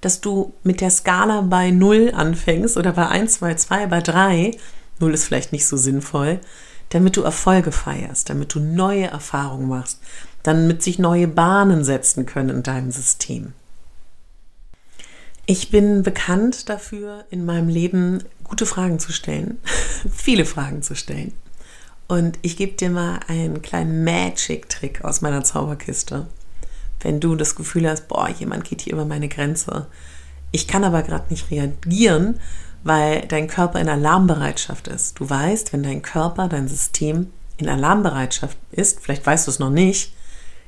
dass 0.00 0.20
du 0.20 0.52
mit 0.62 0.80
der 0.80 0.90
Skala 0.90 1.42
bei 1.42 1.70
0 1.70 2.12
anfängst 2.14 2.76
oder 2.76 2.92
bei 2.92 3.08
1, 3.08 3.34
2, 3.34 3.54
2, 3.54 3.86
bei 3.86 4.00
3. 4.00 4.50
0 4.98 5.14
ist 5.14 5.24
vielleicht 5.24 5.52
nicht 5.52 5.66
so 5.66 5.76
sinnvoll, 5.76 6.40
damit 6.90 7.16
du 7.16 7.22
Erfolge 7.22 7.72
feierst, 7.72 8.28
damit 8.28 8.54
du 8.54 8.60
neue 8.60 9.06
Erfahrungen 9.06 9.68
machst, 9.68 10.00
damit 10.42 10.82
sich 10.82 10.98
neue 10.98 11.28
Bahnen 11.28 11.84
setzen 11.84 12.26
können 12.26 12.50
in 12.50 12.62
deinem 12.62 12.90
System. 12.90 13.54
Ich 15.46 15.70
bin 15.70 16.02
bekannt 16.02 16.68
dafür, 16.68 17.24
in 17.30 17.44
meinem 17.44 17.68
Leben 17.68 18.22
gute 18.44 18.66
Fragen 18.66 18.98
zu 18.98 19.12
stellen, 19.12 19.58
viele 20.10 20.44
Fragen 20.44 20.82
zu 20.82 20.94
stellen. 20.94 21.32
Und 22.08 22.38
ich 22.42 22.56
gebe 22.56 22.72
dir 22.72 22.90
mal 22.90 23.20
einen 23.26 23.62
kleinen 23.62 24.04
Magic-Trick 24.04 25.04
aus 25.04 25.20
meiner 25.20 25.44
Zauberkiste 25.44 26.26
wenn 27.02 27.20
du 27.20 27.34
das 27.36 27.54
Gefühl 27.54 27.88
hast, 27.88 28.08
boah, 28.08 28.28
jemand 28.28 28.64
geht 28.64 28.82
hier 28.82 28.92
über 28.94 29.04
meine 29.04 29.28
Grenze. 29.28 29.86
Ich 30.50 30.68
kann 30.68 30.84
aber 30.84 31.02
gerade 31.02 31.26
nicht 31.30 31.50
reagieren, 31.50 32.40
weil 32.84 33.22
dein 33.22 33.48
Körper 33.48 33.80
in 33.80 33.88
Alarmbereitschaft 33.88 34.88
ist. 34.88 35.18
Du 35.18 35.28
weißt, 35.28 35.72
wenn 35.72 35.82
dein 35.82 36.02
Körper, 36.02 36.48
dein 36.48 36.68
System 36.68 37.30
in 37.58 37.68
Alarmbereitschaft 37.68 38.58
ist, 38.70 39.00
vielleicht 39.00 39.24
weißt 39.24 39.46
du 39.46 39.50
es 39.50 39.58
noch 39.58 39.70
nicht, 39.70 40.14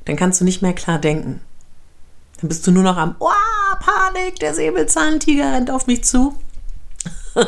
dann 0.05 0.15
kannst 0.15 0.39
du 0.39 0.45
nicht 0.45 0.61
mehr 0.61 0.73
klar 0.73 0.99
denken. 0.99 1.41
Dann 2.39 2.49
bist 2.49 2.65
du 2.67 2.71
nur 2.71 2.83
noch 2.83 2.97
am, 2.97 3.15
oh, 3.19 3.29
Panik, 3.79 4.39
der 4.39 4.53
Säbelzahntiger 4.53 5.53
rennt 5.53 5.71
auf 5.71 5.87
mich 5.87 6.03
zu. 6.03 6.37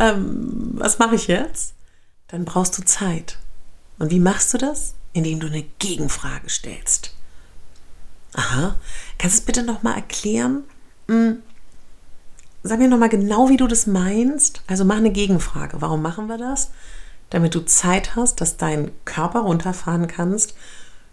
ähm, 0.00 0.72
was 0.74 0.98
mache 0.98 1.14
ich 1.14 1.26
jetzt? 1.26 1.74
Dann 2.28 2.44
brauchst 2.44 2.76
du 2.78 2.82
Zeit. 2.84 3.38
Und 3.98 4.10
wie 4.10 4.20
machst 4.20 4.52
du 4.54 4.58
das? 4.58 4.94
indem 5.12 5.40
du 5.40 5.46
eine 5.46 5.62
Gegenfrage 5.78 6.48
stellst. 6.48 7.14
Aha, 8.34 8.76
kannst 9.18 9.36
du 9.36 9.40
es 9.40 9.46
bitte 9.46 9.62
nochmal 9.62 9.96
erklären? 9.96 10.64
Hm. 11.08 11.42
Sag 12.62 12.78
mir 12.78 12.88
nochmal 12.88 13.08
genau, 13.08 13.48
wie 13.48 13.56
du 13.56 13.66
das 13.66 13.86
meinst. 13.86 14.62
Also 14.66 14.84
mach 14.84 14.96
eine 14.96 15.10
Gegenfrage. 15.10 15.80
Warum 15.80 16.00
machen 16.00 16.28
wir 16.28 16.38
das? 16.38 16.70
Damit 17.30 17.54
du 17.54 17.60
Zeit 17.60 18.14
hast, 18.14 18.40
dass 18.40 18.56
dein 18.56 18.92
Körper 19.04 19.40
runterfahren 19.40 20.06
kannst, 20.06 20.54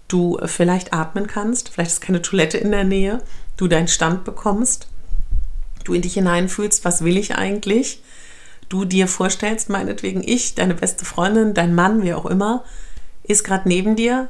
du 0.09 0.37
vielleicht 0.45 0.91
atmen 0.91 1.27
kannst, 1.27 1.69
vielleicht 1.69 1.91
ist 1.91 2.01
keine 2.01 2.21
Toilette 2.21 2.57
in 2.57 2.71
der 2.71 2.83
Nähe, 2.83 3.21
du 3.55 3.67
deinen 3.67 3.87
Stand 3.87 4.25
bekommst, 4.25 4.89
du 5.85 5.93
in 5.93 6.01
dich 6.01 6.15
hineinfühlst, 6.15 6.83
was 6.83 7.03
will 7.03 7.15
ich 7.15 7.35
eigentlich, 7.35 8.03
du 8.67 8.83
dir 8.83 9.07
vorstellst, 9.07 9.69
meinetwegen 9.69 10.21
ich, 10.21 10.55
deine 10.55 10.75
beste 10.75 11.05
Freundin, 11.05 11.53
dein 11.53 11.73
Mann, 11.73 12.03
wie 12.03 12.13
auch 12.13 12.25
immer, 12.25 12.63
ist 13.23 13.43
gerade 13.43 13.69
neben 13.69 13.95
dir 13.95 14.29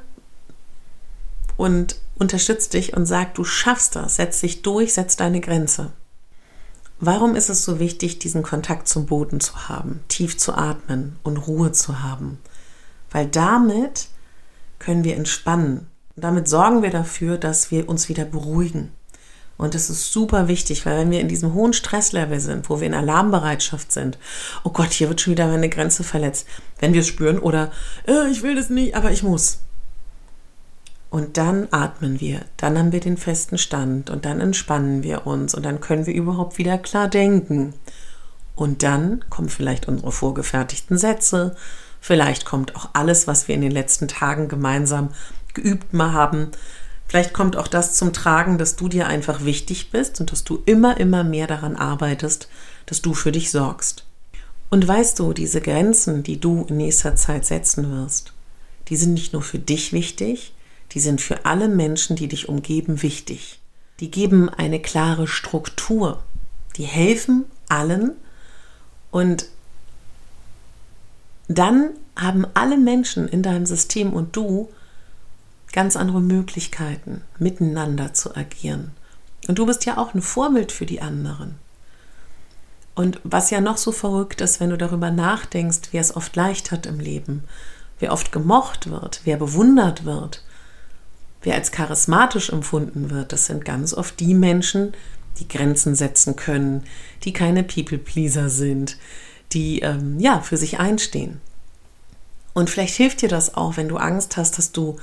und 1.58 1.96
unterstützt 2.18 2.74
dich 2.74 2.96
und 2.96 3.06
sagt, 3.06 3.38
du 3.38 3.44
schaffst 3.44 3.96
das, 3.96 4.18
setz 4.18 4.42
dich 4.42 4.62
durch, 4.62 4.94
setz 4.94 5.16
deine 5.16 5.40
Grenze. 5.40 5.92
Warum 7.00 7.36
ist 7.36 7.50
es 7.50 7.64
so 7.64 7.80
wichtig, 7.80 8.20
diesen 8.20 8.44
Kontakt 8.44 8.90
zum 8.90 9.06
Boden 9.06 9.40
zu 9.40 9.70
haben, 9.70 10.02
tief 10.10 10.38
zu 10.38 10.54
atmen 10.54 11.16
und 11.24 11.38
Ruhe 11.38 11.72
zu 11.72 12.04
haben? 12.04 12.40
Weil 13.10 13.26
damit 13.26 14.10
können 14.80 15.04
wir 15.04 15.16
entspannen. 15.16 15.88
Und 16.16 16.24
damit 16.24 16.48
sorgen 16.48 16.82
wir 16.82 16.90
dafür, 16.90 17.38
dass 17.38 17.72
wir 17.72 17.88
uns 17.88 18.10
wieder 18.10 18.26
beruhigen. 18.26 18.92
Und 19.60 19.76
das 19.76 19.90
ist 19.90 20.14
super 20.14 20.48
wichtig, 20.48 20.86
weil 20.86 20.98
wenn 20.98 21.12
wir 21.12 21.20
in 21.20 21.28
diesem 21.28 21.54
hohen 21.54 21.74
Stresslevel 21.74 22.40
sind, 22.40 22.70
wo 22.70 22.80
wir 22.80 22.88
in 22.88 22.94
Alarmbereitschaft 22.94 23.92
sind, 23.92 24.18
oh 24.64 24.70
Gott, 24.70 24.94
hier 24.94 25.10
wird 25.10 25.20
schon 25.20 25.32
wieder 25.32 25.48
meine 25.48 25.68
Grenze 25.68 26.06
verletzt, 26.06 26.48
wenn 26.80 26.94
wir 26.94 27.02
es 27.02 27.08
spüren 27.08 27.40
oder 27.40 27.70
äh, 28.08 28.30
ich 28.32 28.42
will 28.42 28.56
das 28.56 28.70
nicht, 28.70 28.96
aber 28.96 29.12
ich 29.12 29.22
muss. 29.22 29.60
Und 31.10 31.36
dann 31.36 31.68
atmen 31.72 32.22
wir, 32.22 32.42
dann 32.56 32.78
haben 32.78 32.94
wir 32.94 33.02
den 33.02 33.18
festen 33.18 33.58
Stand 33.58 34.10
und 34.10 34.24
dann 34.24 34.40
entspannen 34.40 35.04
wir 35.04 35.28
uns 35.28 35.54
und 35.54 35.64
dann 35.64 35.82
können 35.82 36.06
wir 36.06 36.14
überhaupt 36.14 36.58
wieder 36.58 36.78
klar 36.78 37.10
denken. 37.10 37.74
Und 38.56 38.84
dann 38.84 39.26
kommen 39.30 39.50
vielleicht 39.50 39.90
unsere 39.90 40.14
vorgefertigten 40.14 40.98
Sätze, 40.98 41.56
vielleicht 42.00 42.46
kommt 42.46 42.76
auch 42.76 42.90
alles, 42.94 43.28
was 43.28 43.48
wir 43.48 43.56
in 43.56 43.62
den 43.62 43.72
letzten 43.72 44.08
Tagen 44.08 44.48
gemeinsam 44.48 45.10
geübt 45.54 45.94
mal 45.94 46.14
haben, 46.14 46.52
Vielleicht 47.10 47.34
kommt 47.34 47.58
auch 47.58 47.68
das 47.68 47.96
zum 47.96 48.14
Tragen, 48.14 48.60
dass 48.60 48.76
du 48.76 48.88
dir 48.88 49.08
einfach 49.08 49.44
wichtig 49.44 49.90
bist 49.90 50.20
und 50.20 50.32
dass 50.32 50.44
du 50.44 50.62
immer, 50.68 51.00
immer 51.00 51.24
mehr 51.24 51.48
daran 51.48 51.76
arbeitest, 51.76 52.50
dass 52.86 53.02
du 53.02 53.16
für 53.16 53.32
dich 53.32 53.50
sorgst. 53.50 54.06
Und 54.70 54.88
weißt 54.88 55.18
du, 55.18 55.34
diese 55.34 55.60
Grenzen, 55.60 56.22
die 56.22 56.40
du 56.40 56.68
in 56.70 56.78
nächster 56.78 57.16
Zeit 57.16 57.46
setzen 57.48 57.92
wirst, 57.92 58.34
die 58.90 58.96
sind 58.96 59.16
nicht 59.16 59.34
nur 59.34 59.42
für 59.42 59.58
dich 59.58 59.92
wichtig, 59.92 60.54
die 60.92 61.00
sind 61.00 61.20
für 61.20 61.46
alle 61.48 61.68
Menschen, 61.68 62.16
die 62.16 62.28
dich 62.28 62.48
umgeben, 62.48 63.02
wichtig. 63.02 63.60
Die 64.00 64.12
geben 64.12 64.48
eine 64.48 64.80
klare 64.80 65.28
Struktur. 65.28 66.24
Die 66.78 66.84
helfen 66.84 67.46
allen 67.70 68.12
und 69.10 69.48
dann 71.50 71.90
haben 72.16 72.46
alle 72.54 72.78
Menschen 72.78 73.28
in 73.28 73.42
deinem 73.42 73.66
System 73.66 74.14
und 74.14 74.36
du 74.36 74.70
ganz 75.74 75.96
andere 75.96 76.22
Möglichkeiten, 76.22 77.22
miteinander 77.40 78.14
zu 78.14 78.36
agieren. 78.36 78.92
Und 79.48 79.60
du 79.60 79.66
bist 79.66 79.86
ja 79.86 79.98
auch 79.98 80.14
ein 80.14 80.22
Vorbild 80.22 80.72
für 80.72 80.86
die 80.86 81.02
anderen. 81.02 81.56
Und 82.94 83.20
was 83.24 83.50
ja 83.50 83.62
noch 83.62 83.78
so 83.78 83.92
verrückt 83.92 84.42
ist, 84.42 84.60
wenn 84.60 84.70
du 84.70 84.78
darüber 84.78 85.10
nachdenkst, 85.10 85.90
wer 85.92 86.02
es 86.02 86.16
oft 86.16 86.36
leicht 86.36 86.72
hat 86.72 86.86
im 86.86 87.00
Leben, 87.00 87.44
wer 88.00 88.14
oft 88.14 88.32
gemocht 88.32 88.90
wird, 88.90 89.22
wer 89.24 89.38
bewundert 89.38 90.06
wird, 90.06 90.44
wer 91.42 91.56
als 91.56 91.72
charismatisch 91.72 92.52
empfunden 92.52 93.10
wird, 93.10 93.32
das 93.32 93.46
sind 93.46 93.66
ganz 93.66 93.94
oft 93.94 94.20
die 94.20 94.34
Menschen, 94.34 94.94
die 95.40 95.48
Grenzen 95.48 95.96
setzen 95.96 96.36
können, 96.36 96.84
die 97.24 97.34
keine 97.34 97.64
People-Pleaser 97.64 98.50
sind, 98.50 98.98
die 99.52 99.80
ähm, 99.80 100.20
ja 100.20 100.42
für 100.42 100.58
sich 100.58 100.80
einstehen. 100.80 101.42
Und 102.54 102.70
vielleicht 102.70 102.96
hilft 102.96 103.22
dir 103.22 103.30
das 103.30 103.56
auch, 103.56 103.78
wenn 103.78 103.88
du 103.88 103.98
Angst 103.98 104.38
hast, 104.38 104.58
dass 104.58 104.72
du 104.72 104.98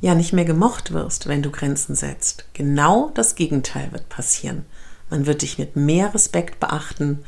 ja 0.00 0.14
nicht 0.14 0.32
mehr 0.32 0.44
gemocht 0.44 0.92
wirst, 0.92 1.28
wenn 1.28 1.42
du 1.42 1.50
Grenzen 1.50 1.94
setzt. 1.94 2.46
Genau 2.54 3.10
das 3.14 3.34
Gegenteil 3.34 3.92
wird 3.92 4.08
passieren. 4.08 4.64
Man 5.10 5.26
wird 5.26 5.42
dich 5.42 5.58
mit 5.58 5.76
mehr 5.76 6.14
Respekt 6.14 6.60
beachten 6.60 7.20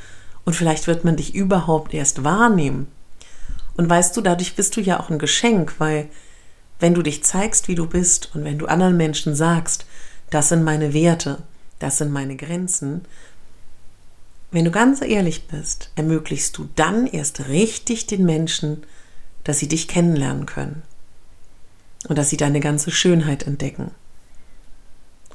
und 0.44 0.54
vielleicht 0.54 0.86
wird 0.86 1.04
man 1.04 1.16
dich 1.16 1.34
überhaupt 1.34 1.94
erst 1.94 2.24
wahrnehmen. 2.24 2.88
Und 3.76 3.88
weißt 3.88 4.16
du, 4.16 4.20
dadurch 4.20 4.54
bist 4.54 4.76
du 4.76 4.80
ja 4.80 5.00
auch 5.00 5.10
ein 5.10 5.18
Geschenk, 5.18 5.74
weil 5.78 6.08
wenn 6.78 6.94
du 6.94 7.02
dich 7.02 7.24
zeigst, 7.24 7.68
wie 7.68 7.74
du 7.74 7.86
bist 7.86 8.30
und 8.34 8.44
wenn 8.44 8.58
du 8.58 8.66
anderen 8.66 8.96
Menschen 8.96 9.34
sagst, 9.34 9.86
das 10.30 10.48
sind 10.48 10.64
meine 10.64 10.94
Werte, 10.94 11.38
das 11.78 11.98
sind 11.98 12.12
meine 12.12 12.36
Grenzen, 12.36 13.02
wenn 14.52 14.64
du 14.64 14.70
ganz 14.70 15.00
ehrlich 15.02 15.48
bist, 15.48 15.90
ermöglichst 15.96 16.56
du 16.56 16.68
dann 16.76 17.06
erst 17.06 17.48
richtig 17.48 18.06
den 18.06 18.24
Menschen, 18.24 18.84
dass 19.44 19.58
sie 19.58 19.68
dich 19.68 19.88
kennenlernen 19.88 20.46
können. 20.46 20.82
und 22.08 22.18
dass 22.18 22.30
sie 22.30 22.36
deine 22.36 22.60
ganze 22.60 22.90
Schönheit 22.90 23.46
entdecken 23.46 23.92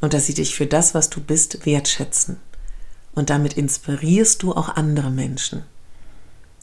und 0.01 0.13
dass 0.13 0.25
sie 0.25 0.33
dich 0.33 0.55
für 0.55 0.65
das, 0.67 0.93
was 0.93 1.09
du 1.09 1.21
bist, 1.21 1.65
wertschätzen. 1.65 2.37
Und 3.15 3.29
damit 3.29 3.53
inspirierst 3.53 4.43
du 4.43 4.53
auch 4.53 4.69
andere 4.75 5.09
Menschen. 5.09 5.63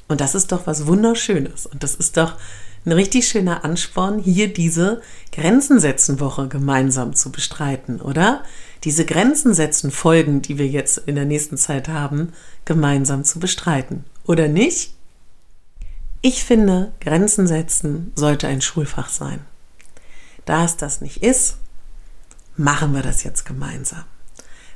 Und 0.06 0.20
das 0.20 0.34
ist 0.34 0.52
doch 0.52 0.66
was 0.66 0.86
Wunderschönes. 0.86 1.66
Und 1.66 1.82
das 1.82 1.94
ist 1.94 2.16
doch 2.16 2.36
ein 2.84 2.92
richtig 2.92 3.26
schöner 3.26 3.64
Ansporn, 3.64 4.18
hier 4.20 4.52
diese 4.52 5.00
Grenzen 5.32 5.80
setzen 5.80 6.20
Woche 6.20 6.48
gemeinsam 6.48 7.14
zu 7.14 7.32
bestreiten, 7.32 8.00
oder? 8.00 8.44
Diese 8.84 9.06
Grenzen 9.06 9.54
setzen 9.54 9.90
Folgen, 9.90 10.42
die 10.42 10.58
wir 10.58 10.68
jetzt 10.68 10.98
in 10.98 11.14
der 11.14 11.24
nächsten 11.24 11.56
Zeit 11.56 11.88
haben, 11.88 12.32
gemeinsam 12.66 13.24
zu 13.24 13.40
bestreiten. 13.40 14.04
Oder 14.26 14.46
nicht? 14.48 14.94
Ich 16.20 16.44
finde, 16.44 16.92
Grenzen 17.00 17.46
setzen 17.46 18.12
sollte 18.14 18.46
ein 18.46 18.60
Schulfach 18.60 19.08
sein. 19.08 19.40
Da 20.44 20.64
es 20.64 20.76
das 20.76 21.00
nicht 21.00 21.22
ist, 21.22 21.56
machen 22.56 22.94
wir 22.94 23.02
das 23.02 23.24
jetzt 23.24 23.44
gemeinsam. 23.44 24.04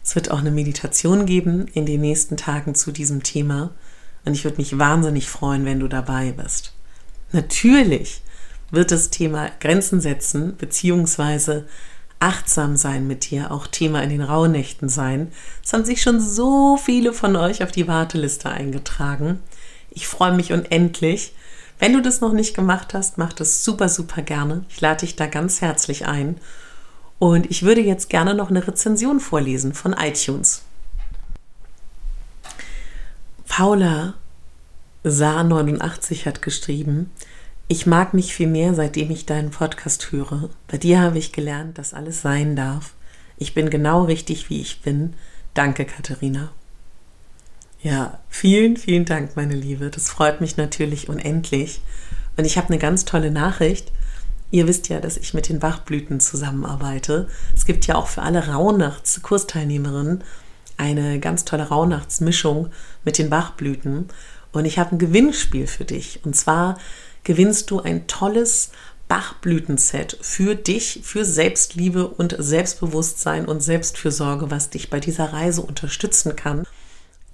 Es 0.02 0.14
wird 0.14 0.30
auch 0.30 0.38
eine 0.38 0.50
Meditation 0.50 1.26
geben 1.26 1.68
in 1.68 1.84
den 1.84 2.00
nächsten 2.00 2.38
Tagen 2.38 2.74
zu 2.74 2.92
diesem 2.92 3.22
Thema 3.22 3.72
und 4.24 4.32
ich 4.32 4.44
würde 4.44 4.56
mich 4.56 4.78
wahnsinnig 4.78 5.28
freuen, 5.28 5.66
wenn 5.66 5.80
du 5.80 5.88
dabei 5.88 6.32
bist. 6.32 6.72
Natürlich 7.32 8.22
wird 8.70 8.90
das 8.90 9.10
Thema 9.10 9.50
Grenzen 9.60 10.00
setzen 10.00 10.56
bzw. 10.56 11.62
achtsam 12.20 12.76
sein 12.76 13.06
mit 13.06 13.30
dir 13.30 13.50
auch 13.50 13.66
Thema 13.66 14.02
in 14.02 14.10
den 14.10 14.22
Rauhnächten 14.22 14.88
sein. 14.88 15.32
Es 15.64 15.72
haben 15.72 15.84
sich 15.84 16.02
schon 16.02 16.20
so 16.20 16.76
viele 16.76 17.12
von 17.12 17.36
euch 17.36 17.62
auf 17.62 17.72
die 17.72 17.88
Warteliste 17.88 18.50
eingetragen. 18.50 19.38
Ich 19.90 20.06
freue 20.06 20.32
mich 20.32 20.52
unendlich. 20.52 21.34
Wenn 21.78 21.92
du 21.92 22.02
das 22.02 22.20
noch 22.20 22.32
nicht 22.32 22.54
gemacht 22.54 22.92
hast, 22.94 23.18
mach 23.18 23.32
das 23.32 23.64
super, 23.64 23.88
super 23.88 24.22
gerne. 24.22 24.64
Ich 24.68 24.80
lade 24.80 25.00
dich 25.00 25.16
da 25.16 25.26
ganz 25.26 25.60
herzlich 25.60 26.06
ein. 26.06 26.38
Und 27.20 27.50
ich 27.50 27.62
würde 27.62 27.80
jetzt 27.80 28.10
gerne 28.10 28.34
noch 28.34 28.50
eine 28.50 28.66
Rezension 28.66 29.20
vorlesen 29.20 29.74
von 29.74 29.92
iTunes. 29.92 30.62
Paula 33.46 34.14
Saar89 35.04 36.26
hat 36.26 36.42
geschrieben, 36.42 37.10
ich 37.68 37.86
mag 37.86 38.14
mich 38.14 38.34
viel 38.34 38.48
mehr, 38.48 38.74
seitdem 38.74 39.10
ich 39.10 39.26
deinen 39.26 39.50
Podcast 39.50 40.10
höre. 40.10 40.48
Bei 40.68 40.78
dir 40.78 41.00
habe 41.00 41.18
ich 41.18 41.32
gelernt, 41.32 41.76
dass 41.76 41.92
alles 41.92 42.22
sein 42.22 42.56
darf. 42.56 42.94
Ich 43.36 43.52
bin 43.52 43.68
genau 43.68 44.04
richtig, 44.04 44.48
wie 44.48 44.60
ich 44.62 44.80
bin. 44.80 45.12
Danke, 45.52 45.84
Katharina. 45.84 46.50
Ja, 47.82 48.18
vielen, 48.30 48.76
vielen 48.78 49.04
Dank, 49.04 49.36
meine 49.36 49.54
Liebe. 49.54 49.90
Das 49.90 50.08
freut 50.08 50.40
mich 50.40 50.56
natürlich 50.56 51.10
unendlich. 51.10 51.82
Und 52.38 52.46
ich 52.46 52.56
habe 52.56 52.68
eine 52.68 52.78
ganz 52.78 53.04
tolle 53.04 53.30
Nachricht. 53.30 53.92
Ihr 54.50 54.66
wisst 54.66 54.88
ja, 54.88 54.98
dass 54.98 55.18
ich 55.18 55.34
mit 55.34 55.50
den 55.50 55.58
Bachblüten 55.58 56.20
zusammenarbeite. 56.20 57.28
Es 57.54 57.66
gibt 57.66 57.86
ja 57.86 57.96
auch 57.96 58.06
für 58.06 58.22
alle 58.22 58.48
Rauhnachts-Kursteilnehmerinnen 58.48 60.24
eine 60.78 61.20
ganz 61.20 61.44
tolle 61.44 61.68
Rauhnachtsmischung 61.68 62.70
mit 63.04 63.18
den 63.18 63.28
Bachblüten. 63.28 64.08
Und 64.52 64.64
ich 64.64 64.78
habe 64.78 64.92
ein 64.92 64.98
Gewinnspiel 64.98 65.66
für 65.66 65.84
dich. 65.84 66.20
Und 66.24 66.34
zwar 66.34 66.78
gewinnst 67.28 67.70
du 67.70 67.80
ein 67.80 68.06
tolles 68.06 68.70
Bachblütenset 69.06 70.16
für 70.22 70.54
dich, 70.54 71.00
für 71.04 71.26
Selbstliebe 71.26 72.08
und 72.08 72.34
Selbstbewusstsein 72.38 73.44
und 73.44 73.62
Selbstfürsorge, 73.62 74.50
was 74.50 74.70
dich 74.70 74.88
bei 74.88 74.98
dieser 74.98 75.34
Reise 75.34 75.60
unterstützen 75.60 76.36
kann. 76.36 76.66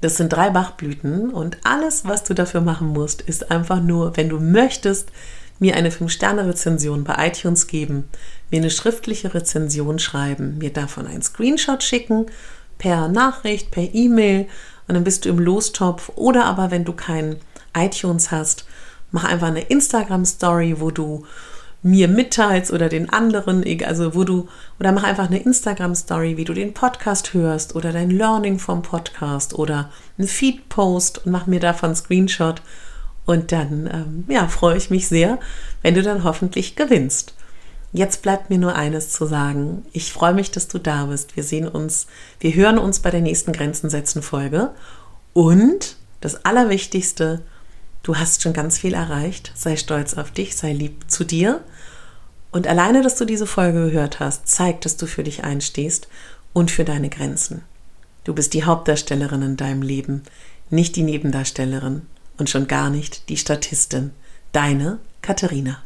Das 0.00 0.16
sind 0.16 0.32
drei 0.32 0.50
Bachblüten 0.50 1.30
und 1.30 1.58
alles, 1.62 2.04
was 2.04 2.24
du 2.24 2.34
dafür 2.34 2.60
machen 2.60 2.88
musst, 2.88 3.22
ist 3.22 3.52
einfach 3.52 3.80
nur, 3.80 4.16
wenn 4.16 4.28
du 4.28 4.40
möchtest, 4.40 5.12
mir 5.60 5.76
eine 5.76 5.90
5-Sterne-Rezension 5.90 7.04
bei 7.04 7.28
iTunes 7.28 7.68
geben, 7.68 8.08
mir 8.50 8.56
eine 8.56 8.70
schriftliche 8.70 9.32
Rezension 9.32 10.00
schreiben, 10.00 10.58
mir 10.58 10.72
davon 10.72 11.06
einen 11.06 11.22
Screenshot 11.22 11.84
schicken, 11.84 12.26
per 12.78 13.06
Nachricht, 13.06 13.70
per 13.70 13.94
E-Mail 13.94 14.48
und 14.88 14.96
dann 14.96 15.04
bist 15.04 15.24
du 15.24 15.28
im 15.28 15.38
Lostopf. 15.38 16.10
Oder 16.16 16.46
aber, 16.46 16.72
wenn 16.72 16.84
du 16.84 16.94
kein 16.94 17.36
iTunes 17.76 18.32
hast, 18.32 18.66
mach 19.14 19.22
einfach 19.22 19.46
eine 19.46 19.60
Instagram-Story, 19.60 20.80
wo 20.80 20.90
du 20.90 21.24
mir 21.84 22.08
mitteilst 22.08 22.72
oder 22.72 22.88
den 22.88 23.10
anderen, 23.10 23.64
also 23.84 24.16
wo 24.16 24.24
du, 24.24 24.48
oder 24.80 24.90
mach 24.90 25.04
einfach 25.04 25.28
eine 25.28 25.40
Instagram-Story, 25.40 26.36
wie 26.36 26.44
du 26.44 26.52
den 26.52 26.74
Podcast 26.74 27.32
hörst 27.32 27.76
oder 27.76 27.92
dein 27.92 28.10
Learning 28.10 28.58
vom 28.58 28.82
Podcast 28.82 29.54
oder 29.56 29.92
einen 30.18 30.26
Feed-Post 30.26 31.24
und 31.24 31.30
mach 31.30 31.46
mir 31.46 31.60
davon 31.60 31.90
einen 31.90 31.96
Screenshot. 31.96 32.60
Und 33.24 33.52
dann, 33.52 33.88
ähm, 33.92 34.24
ja, 34.26 34.48
freue 34.48 34.76
ich 34.76 34.90
mich 34.90 35.06
sehr, 35.06 35.38
wenn 35.80 35.94
du 35.94 36.02
dann 36.02 36.24
hoffentlich 36.24 36.74
gewinnst. 36.74 37.34
Jetzt 37.92 38.20
bleibt 38.22 38.50
mir 38.50 38.58
nur 38.58 38.74
eines 38.74 39.10
zu 39.10 39.26
sagen. 39.26 39.86
Ich 39.92 40.12
freue 40.12 40.34
mich, 40.34 40.50
dass 40.50 40.66
du 40.66 40.78
da 40.78 41.04
bist. 41.04 41.36
Wir 41.36 41.44
sehen 41.44 41.68
uns, 41.68 42.08
wir 42.40 42.52
hören 42.52 42.78
uns 42.78 42.98
bei 42.98 43.12
der 43.12 43.20
nächsten 43.20 43.52
Grenzen 43.52 43.90
setzen 43.90 44.22
Folge. 44.22 44.72
Und 45.32 45.98
das 46.20 46.44
Allerwichtigste, 46.44 47.42
du 48.04 48.16
hast 48.16 48.42
schon 48.42 48.52
ganz 48.52 48.78
viel 48.78 48.94
erreicht. 48.94 49.50
Sei 49.56 49.76
stolz 49.76 50.14
auf 50.14 50.30
dich, 50.30 50.54
sei 50.54 50.72
lieb 50.72 51.10
zu 51.10 51.24
dir. 51.24 51.64
Und 52.52 52.68
alleine, 52.68 53.02
dass 53.02 53.16
du 53.16 53.24
diese 53.24 53.48
Folge 53.48 53.86
gehört 53.86 54.20
hast, 54.20 54.46
zeigt, 54.46 54.84
dass 54.84 54.96
du 54.96 55.06
für 55.06 55.24
dich 55.24 55.42
einstehst 55.42 56.06
und 56.52 56.70
für 56.70 56.84
deine 56.84 57.10
Grenzen. 57.10 57.62
Du 58.22 58.32
bist 58.32 58.54
die 58.54 58.62
Hauptdarstellerin 58.62 59.42
in 59.42 59.56
deinem 59.56 59.82
Leben, 59.82 60.22
nicht 60.70 60.94
die 60.94 61.02
Nebendarstellerin 61.02 62.02
und 62.38 62.48
schon 62.48 62.68
gar 62.68 62.90
nicht 62.90 63.28
die 63.28 63.36
Statistin. 63.36 64.12
Deine 64.52 64.98
Katharina. 65.20 65.82